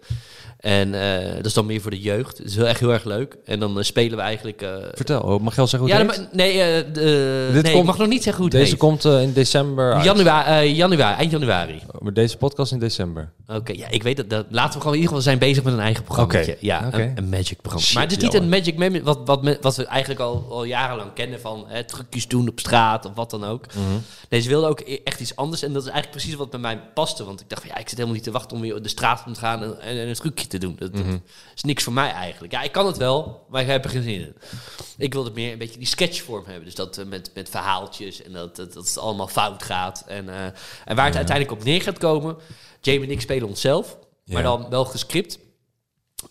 [0.64, 2.38] En eh, dat is dan meer voor de jeugd.
[2.38, 3.38] Het is wel echt heel erg leuk.
[3.46, 4.62] En dan eh, spelen we eigenlijk.
[4.62, 6.26] eh, Vertel, oh, mag je al zeggen hoe ja, het heet?
[6.32, 8.80] ma- nee, de- Dit nee komt- ik mag nog niet zeggen hoe het Deze heet.
[8.80, 10.04] komt in december uit.
[10.04, 11.82] Januari, eh, januari, eind januari.
[12.00, 13.32] Maar Deze podcast in december.
[13.48, 14.46] Oké, ja, ik weet dat, dat.
[14.50, 16.54] Laten we gewoon in ieder geval zijn bezig met een eigen programma.
[16.60, 17.86] Ja, een, een magic programma.
[17.86, 20.64] Shit, maar het is niet een magic mem wat, wat, wat we eigenlijk al, al
[20.64, 23.66] jarenlang kennen van hè, trucjes doen op straat of wat dan ook.
[23.68, 23.98] Mhm.
[24.30, 26.80] Deze wilde ook e- echt iets anders en dat is eigenlijk precies wat bij mij
[26.94, 27.24] paste.
[27.26, 29.24] Want ik dacht, van, ja, ik zit helemaal niet te wachten om weer de straat
[29.34, 30.76] te gaan en, en, en een trucje te doen.
[30.80, 31.18] Dat, dat Mhm.
[31.56, 32.54] is niks voor mij eigenlijk.
[32.54, 34.36] Ja, ik kan het wel, maar ik heb er geen zin in.
[34.98, 36.66] Ik wilde meer een beetje die sketchvorm hebben.
[36.66, 40.04] Dus dat eh, met, met verhaaltjes en dat, dat, dat het allemaal fout gaat.
[40.08, 40.46] En, eh,
[40.86, 42.38] en waar het uiteindelijk op neer gaat komen...
[42.82, 45.40] Jamie en ik spelen onszelf, maar dan wel gescript.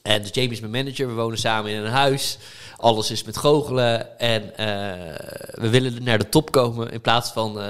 [0.02, 2.38] En dus Jamie is mijn manager, we wonen samen in een huis.
[2.76, 4.18] Alles is met goochelen.
[4.18, 4.66] En eh,
[5.54, 6.90] we willen naar de top komen.
[6.90, 7.66] In plaats van eh,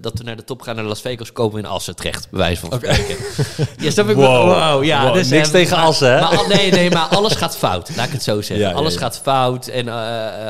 [0.00, 2.30] dat we naar de top gaan naar Las Vegas, komen we in Assen terecht.
[2.30, 3.16] Bij wijze van spreken.
[3.84, 4.72] Ja, snap ik Wow.
[4.72, 6.20] Wow, ja, Wow, dus, niks eh, tegen Assen, hè?
[6.20, 7.96] Maar, nee, nee, maar alles gaat fout.
[7.96, 8.68] Laat ik het zo zeggen.
[8.68, 9.00] Ja, alles ja.
[9.00, 9.66] gaat fout.
[9.66, 9.88] En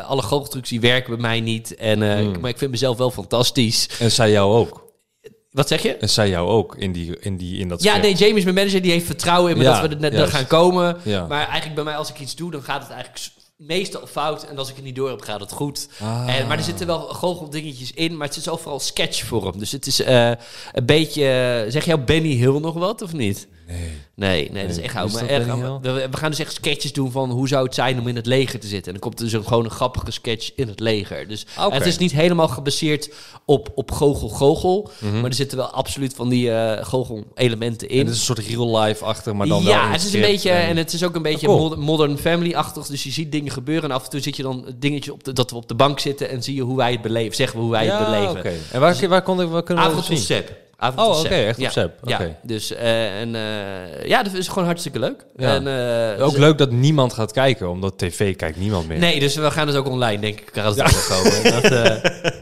[0.05, 1.75] alle goocheltrucs die werken bij mij niet.
[1.75, 2.41] En, Hmm.
[2.41, 3.89] maar ik vind mezelf wel fantastisch.
[3.99, 4.84] En zij jou ook.
[5.55, 5.97] Wat zeg je?
[5.97, 8.07] En zij jou ook in, die, in, die, in dat Ja, script.
[8.07, 8.83] nee, Jamie is mijn manager.
[8.83, 10.33] Die heeft vertrouwen in me Ja, dat we er net juist.
[10.33, 10.97] gaan komen.
[11.03, 11.27] Ja.
[11.27, 13.25] Maar eigenlijk bij mij, als ik iets doe, dan gaat het eigenlijk
[13.57, 14.43] meestal fout.
[14.45, 15.89] En als ik het niet door heb, gaat het goed.
[16.01, 16.37] Ah.
[16.37, 18.17] En, maar er zitten wel goocheldingetjes in.
[18.17, 19.59] Maar het is overal sketchvorm.
[19.59, 20.31] Dus het is eh,
[20.73, 21.23] een beetje...
[21.65, 23.49] eh, zeg jou Benny Hill nog wat, of niet?
[23.67, 23.91] Nee.
[24.17, 25.13] Nee, nee, dat is echt is oud.
[25.13, 25.47] Maar erg,
[25.81, 28.27] we, we gaan dus echt sketches doen van hoe zou het zijn om in het
[28.27, 28.87] leger te zitten.
[28.87, 31.29] En dan komt er dus een, gewoon een grappige sketch in het leger.
[31.29, 33.11] Dus het is niet helemaal gebaseerd
[33.45, 34.91] op, op goochel-goochel.
[34.99, 35.15] Mhm.
[35.21, 37.99] Maar er zitten wel absoluut van die eh goochel-elementen in.
[38.01, 40.15] En het is een soort real life achter, maar dan wel ja, in het is
[40.15, 41.69] een beetje, en het is ook een beetje cool.
[41.69, 42.87] mod- modern family-achtig.
[42.87, 45.33] Dus je ziet dingen gebeuren en af en toe zit je dan dingetjes op de,
[45.33, 47.35] dat we op de bank zitten en zie je hoe wij het beleven.
[47.37, 48.37] Zeggen we hoe wij ja, het beleven.
[48.39, 48.53] oké.
[48.73, 50.43] En waar, waar, kon ik, waar kunnen we Avond dat op zien?
[50.77, 52.21] Avond Oh, oké, echt op ja.
[52.21, 55.27] Ja, dus eh, en eh, ja, dat is gewoon hartstikke leuk.
[55.37, 55.55] Ja.
[55.55, 55.67] En,
[56.17, 58.99] eh, Ook dus- leuk dat niemand gaat kijken, omdat tv kijkt niemand meer.
[58.99, 60.59] Nee, dus we gaan het ook online, denk ik.
[60.59, 61.15] Als het ja.
[61.15, 61.63] komen.
[61.63, 61.73] Dat,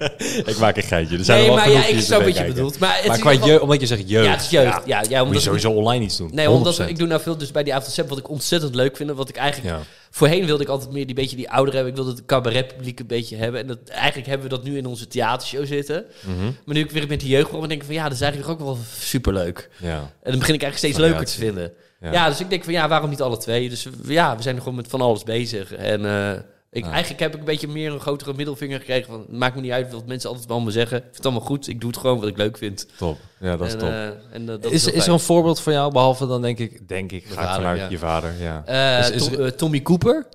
[0.53, 1.19] Ik maak een geitje.
[1.19, 2.79] Er zijn nee, er wel maar ja, ik snap wat je bedoelt.
[2.79, 4.27] Maar, het Maar is qua geval- omdat je zegt jeugd.
[4.27, 4.67] Ja, het is jeugd.
[4.67, 6.31] Ja, ja, Moet je omdat sowieso online iets doen.
[6.35, 6.89] Nee, omdat 100%.
[6.89, 9.11] ik doe nou veel dus bij die avond wat ik ontzettend leuk vind.
[9.11, 9.75] Wat ik eigenlijk...
[9.77, 9.83] Ja.
[10.11, 11.91] Voorheen wilde ik altijd meer die beetje die ouder hebben.
[11.93, 13.61] Ik wilde het cabaretpubliek een beetje hebben.
[13.61, 16.05] En dat, eigenlijk hebben we dat nu in onze theatershow zitten.
[16.21, 16.45] Mhm.
[16.65, 18.53] Maar nu ik weer met die jeugd ben, denk ik van ja, dat is eigenlijk
[18.53, 19.69] ook wel superleuk.
[19.79, 19.97] ja.
[20.23, 21.73] En dan begin ik eigenlijk steeds leuker te vinden.
[22.01, 22.13] Ja.
[22.13, 22.29] Ja.
[22.29, 23.69] dus ik denk van ja, waarom niet alle twee?
[23.69, 25.73] Dus ja, we zijn er gewoon met van alles bezig.
[25.73, 26.41] En eh,
[26.73, 26.91] ik, Ja.
[26.91, 29.07] eigenlijk heb ik een beetje meer een grotere middelvinger gekregen.
[29.13, 30.97] Van, het maakt me niet uit wat mensen altijd wel me zeggen.
[30.97, 31.69] Ik vind het allemaal goed.
[31.69, 32.87] Ik doe het gewoon wat ik leuk vind.
[32.97, 33.19] Top.
[33.41, 33.89] Ja, dat is en, top.
[33.89, 37.13] eh, en, eh, dat is, er een voorbeeld van jou, behalve dan denk ik, denk
[37.13, 37.89] ik, Mijn ga ik vader, vanuit ja.
[37.89, 38.33] je vader.
[38.41, 38.63] Ja.
[38.65, 40.27] Eh, Is- is Tom- Tommy Cooper.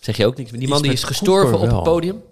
[0.00, 0.50] Zeg je ook niks.
[0.50, 2.22] Die man die is gestorven Cooper op het podium.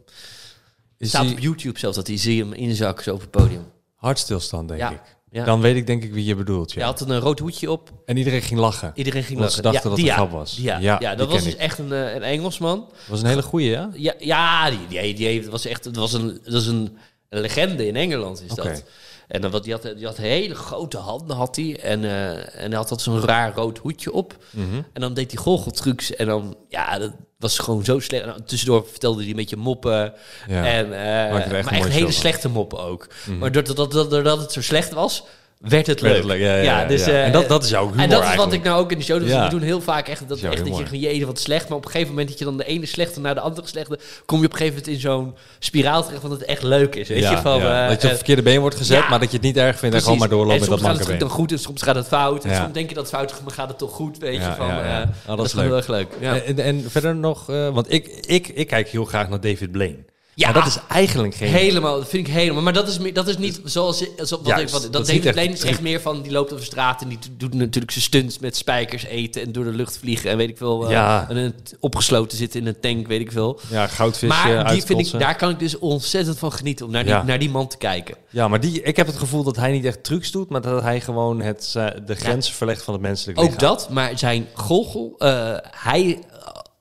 [0.99, 3.64] Is staat die op YouTube zelfs dat hij zie hem inzakken zo op het podium.
[3.95, 4.90] hartstilstand, denk Ja.
[4.90, 5.01] ik.
[5.33, 5.45] Ja.
[5.45, 6.72] Dan weet ik denk ik wie je bedoelt.
[6.72, 6.78] Ja.
[6.78, 7.91] Hij had een rood hoedje op.
[8.07, 8.93] En iedereen ging lachen.
[8.95, 9.72] Iedereen ging Want ze lachen.
[9.72, 10.22] dachten dat die het ja.
[10.26, 10.59] grap was.
[10.61, 11.59] Ja, Ja, ja, dat was dus ik.
[11.59, 12.78] echt een, eh, een Engelsman.
[12.78, 13.91] Dat was een hele goeie, ja?
[13.95, 16.97] Ja, ja die, die, die was echt, het was een, dat is een,
[17.28, 18.62] een legende in Engeland is Oké.
[18.68, 18.85] dat.
[19.33, 22.68] En dan, wat, die, had, die had hele grote handen had hij en, eh, en
[22.68, 24.37] hij had dat zo'n raar rood hoedje op.
[24.51, 24.83] Mhm.
[24.93, 28.22] En dan deed hij goocheltrucs en dan, ja, dat was gewoon zo slecht.
[28.22, 30.14] En dan tussendoor vertelde hij een beetje moppen.
[30.49, 30.66] Ja.
[30.66, 33.09] En, eh, echt maar echt show hele slechte moppen ook.
[33.26, 33.39] Mhm.
[33.39, 35.24] Maar doordat, dat, dat, doordat het zo slecht was,
[35.63, 36.23] werd het Werd leuk.
[36.23, 38.25] het leuk, ja, ja, ja, dus, eh, En dat- dat is jouw humor En dat
[38.25, 39.29] is wat ik nou ook in de show doe.
[39.29, 39.37] Dus.
[39.39, 41.69] We doen heel vaak echt, dat, echt dat je van jee, wat slecht.
[41.69, 43.99] Maar op een gegeven moment dat je dan de ene slechte naar de andere slechte...
[44.27, 46.95] kom je op een gegeven moment in zo'n spiraal terecht van dat het echt leuk
[46.95, 47.09] is.
[47.09, 49.31] Weet je, van, eh, dat je op eh, het verkeerde been wordt gezet, maar dat
[49.31, 51.25] je het niet erg vindt en gewoon maar doorloopt met dat soms gaat het manke
[51.25, 52.45] dan goed en soms gaat het fout.
[52.45, 54.53] En soms denk je dat het fout is, maar gaat het toch goed, weet je.
[54.57, 56.09] Van, eh, Oh, dat dat is gewoon heel leuk.
[56.11, 56.43] erg leuk.
[56.47, 59.97] En, en verder nog, eh, want ik, ik, ik kijk heel graag naar David Blaine.
[60.35, 60.51] Ja.
[60.51, 61.49] Maar dat is eigenlijk geen...
[61.49, 62.62] Helemaal, dat vind ik helemaal.
[62.62, 65.35] Maar dat is, dat is niet zoals, zoals wat ik, wat, dat niet David echt
[65.35, 68.39] Blaine is echt meer van, die loopt over straat en die doet natuurlijk zijn stunts
[68.39, 70.85] met spijkers eten en door de lucht vliegen en weet ik veel.
[70.85, 71.26] eh, Ja.
[71.28, 73.61] En opgesloten zitten in een tank, weet ik veel.
[73.70, 77.03] Ja, goudvisje maar die vind ik, daar kan ik dus ontzettend van genieten om naar
[77.05, 77.22] die, Ja.
[77.22, 78.14] naar die man te kijken.
[78.30, 80.83] Ja, maar die, ik heb het gevoel dat hij niet echt trucs doet, maar dat
[80.83, 83.61] hij gewoon het, eh, de grenzen verlegt van het menselijk Ook lichaam.
[83.61, 86.18] dat, maar zijn golgel, eh, hij,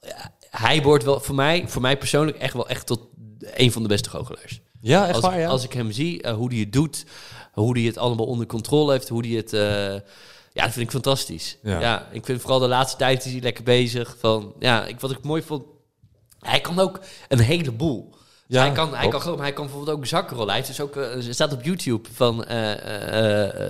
[0.01, 0.09] eh,
[0.49, 2.99] hij wordt wel voor mij, voor mij persoonlijk echt wel echt tot
[3.55, 4.61] een van de beste goochelaars.
[4.81, 5.47] Ja, echt als, waar, ja?
[5.47, 7.05] als ik hem zie, eh, hoe hij het doet,
[7.51, 9.53] hoe hij het allemaal onder controle heeft, hoe hij het...
[9.53, 10.09] eh,
[10.53, 11.57] ja, dat vind ik fantastisch.
[11.63, 11.79] Ja.
[11.79, 12.07] Ja.
[12.11, 14.15] ik vind vooral de laatste tijd is hij lekker bezig.
[14.19, 15.63] Van, ja, ik, wat ik mooi vond,
[16.39, 18.09] hij kan ook een heleboel.
[18.09, 20.53] Dus Ja, hij, kan, hij, kan, hij kan bijvoorbeeld ook zakrollen.
[20.53, 22.45] Hij dus ook, eh, er staat op YouTube van,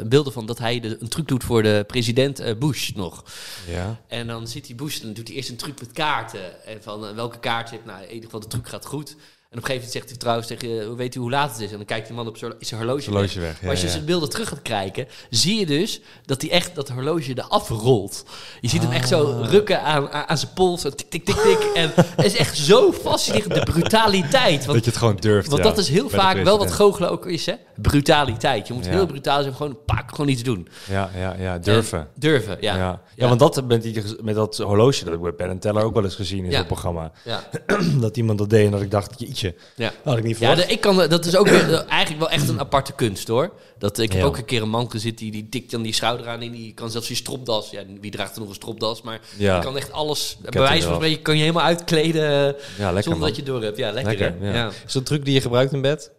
[0.09, 3.23] beelden van dat hij de, een truc doet voor de president Bush nog.
[3.67, 4.01] Ja.
[4.07, 6.65] En dan ziet hij Bush, dan doet hij eerst een truc met kaarten.
[6.65, 9.15] En van welke kaart hebt, nou in ieder geval de truc gaat goed.
[9.51, 11.71] En op een gegeven moment zegt hij trouwens tegen weet u hoe laat het is?
[11.71, 13.91] En dan kijkt die man op zijn horloge, horloge weg, ja, maar als je ja.
[13.91, 18.25] zijn beelden terug gaat kijken, zie je dus dat hij echt dat horloge eraf rolt.
[18.61, 19.49] Je ziet hem echt zo Ah.
[19.49, 21.59] rukken aan, aan, zijn pols, zo tik, tik, tik, tik.
[21.73, 24.65] En het is echt zo fascinerend, de brutaliteit.
[24.65, 27.11] Want dat je het gewoon durft, want ja, dat is heel vaak wel wat goochelen
[27.11, 27.53] ook is, hè?
[27.81, 28.67] Brutaliteit.
[28.67, 28.91] Je moet Ja.
[28.91, 30.67] heel brutaal zijn, gewoon pak, gewoon iets doen.
[30.89, 31.99] Ja, ja, ja, durven.
[31.99, 32.75] En durven, ja.
[32.75, 33.01] Ja.
[33.15, 33.27] Ja.
[33.27, 36.03] want dat met, die, met dat horloge, dat heb ik bij Ben Teller ook wel
[36.03, 36.57] eens gezien in Ja.
[36.57, 37.11] zo'n programma.
[37.25, 37.43] Ja.
[37.99, 39.91] dat iemand dat deed en dat ik dacht, jeetje, Ja.
[40.03, 40.67] had ik niet Ja, verwacht.
[40.67, 43.51] de- ik kan, dat is ook weer, eh, eigenlijk wel echt een aparte kunst hoor.
[43.77, 44.27] Dat, ik heb Ja.
[44.27, 46.73] ook een keer een man gezien die, die tikt dan die schouder aan en die
[46.73, 47.69] kan zelfs die stropdas.
[47.69, 49.01] Ja, wie draagt er nog een stropdas?
[49.01, 49.55] Maar Ja.
[49.55, 53.03] je kan echt alles, bij wijze van spreken, kan je helemaal uitkleden eh, ja, lekker
[53.03, 53.27] zonder man.
[53.27, 53.77] dat je door hebt.
[53.77, 54.53] Ja, lekker, ja.
[54.53, 54.67] Ja.
[54.67, 56.11] Is dat een truc die je gebruikt in bed?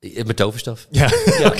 [0.00, 0.86] Met toverstaf.
[0.90, 1.52] Ja, Ja.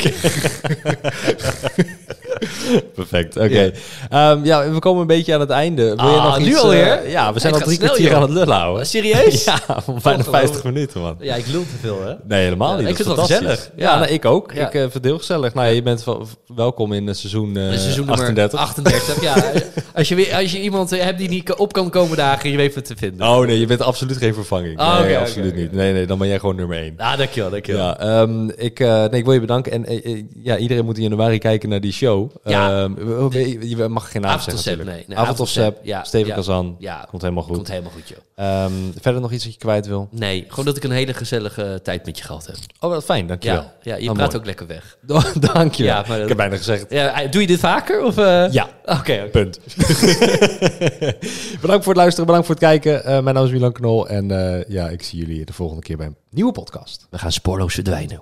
[2.95, 3.37] perfect.
[3.37, 3.73] Oké.
[4.11, 5.83] Ehm, ja, we komen een beetje aan het einde.
[5.83, 7.09] Wil je Ah, nog nu iets, eh, alweer?
[7.11, 8.17] ja, we zijn al drie snel, kwartier joh.
[8.17, 8.87] aan het lullen houden.
[8.87, 9.45] Serieus?
[9.49, 10.37] Ja, van bijna Ongelooflijk.
[10.37, 11.17] 50 minuten, man.
[11.21, 12.15] Ja, ik lul te veel hè.
[12.29, 12.89] Nee, helemaal Ja, niet.
[12.89, 13.71] ik vind het wel gezellig.
[13.77, 14.53] Ja, nee, ik ook.
[14.53, 15.55] Ik eh, vind het heel gezellig.
[15.55, 18.59] Nou ja, je bent wel- welkom in het seizoen, eh Dus seizoen nummer 38.
[18.61, 19.23] 38.
[19.23, 19.35] ja,
[19.95, 22.57] als je, weer, als je iemand eh, hebt die niet op kan komen dagen, je
[22.57, 23.27] weet wat te vinden.
[23.29, 24.81] Oh nee, je bent absoluut geen vervanging.
[24.81, 25.73] Oh, nee, absoluut niet.
[25.73, 26.95] Nee, nee, dan ben jij gewoon nummer één.
[26.97, 27.85] Ah, dankjewel, dankjewel.
[27.85, 29.73] Ja, ehm, ik, eh, nee, ik wil je bedanken.
[29.73, 32.28] En eh, eh, ja, iedereen moet in januari kijken naar die show.
[32.31, 32.53] Show.
[32.53, 32.83] Ja.
[32.83, 34.97] Ehm, je mag geen naam Avond zeggen natuurlijk.
[34.97, 36.35] nee, nee, Avond of ja, Steven ja.
[36.35, 36.77] Kazan.
[36.79, 37.55] Ja, Komt helemaal goed.
[37.57, 38.19] komt helemaal goed, joh.
[38.35, 40.09] Ehm, verder nog iets dat je kwijt wil?
[40.11, 42.57] Nee, gewoon dat ik een hele gezellige tijd met je gehad heb.
[42.81, 43.57] Oh, wat fijn, dankjewel.
[43.63, 44.39] Ja, ja je Oh, praat mooi.
[44.39, 44.97] ook lekker weg.
[45.55, 45.95] dankjewel.
[45.95, 46.87] Ja, maar dat- Ik heb bijna gezegd.
[46.91, 48.05] Ja, doe je dit vaker?
[48.05, 48.53] Of, eh?
[48.53, 48.69] Ja.
[48.99, 49.29] Oké.
[49.33, 49.59] Punt.
[51.61, 53.05] bedankt voor het luisteren, bedankt voor het kijken.
[53.05, 55.97] Eh, mijn naam is Milan Knol en eh, ja, ik zie jullie de volgende keer
[55.97, 57.07] bij een nieuwe podcast.
[57.11, 58.21] We gaan spoorloos verdwijnen.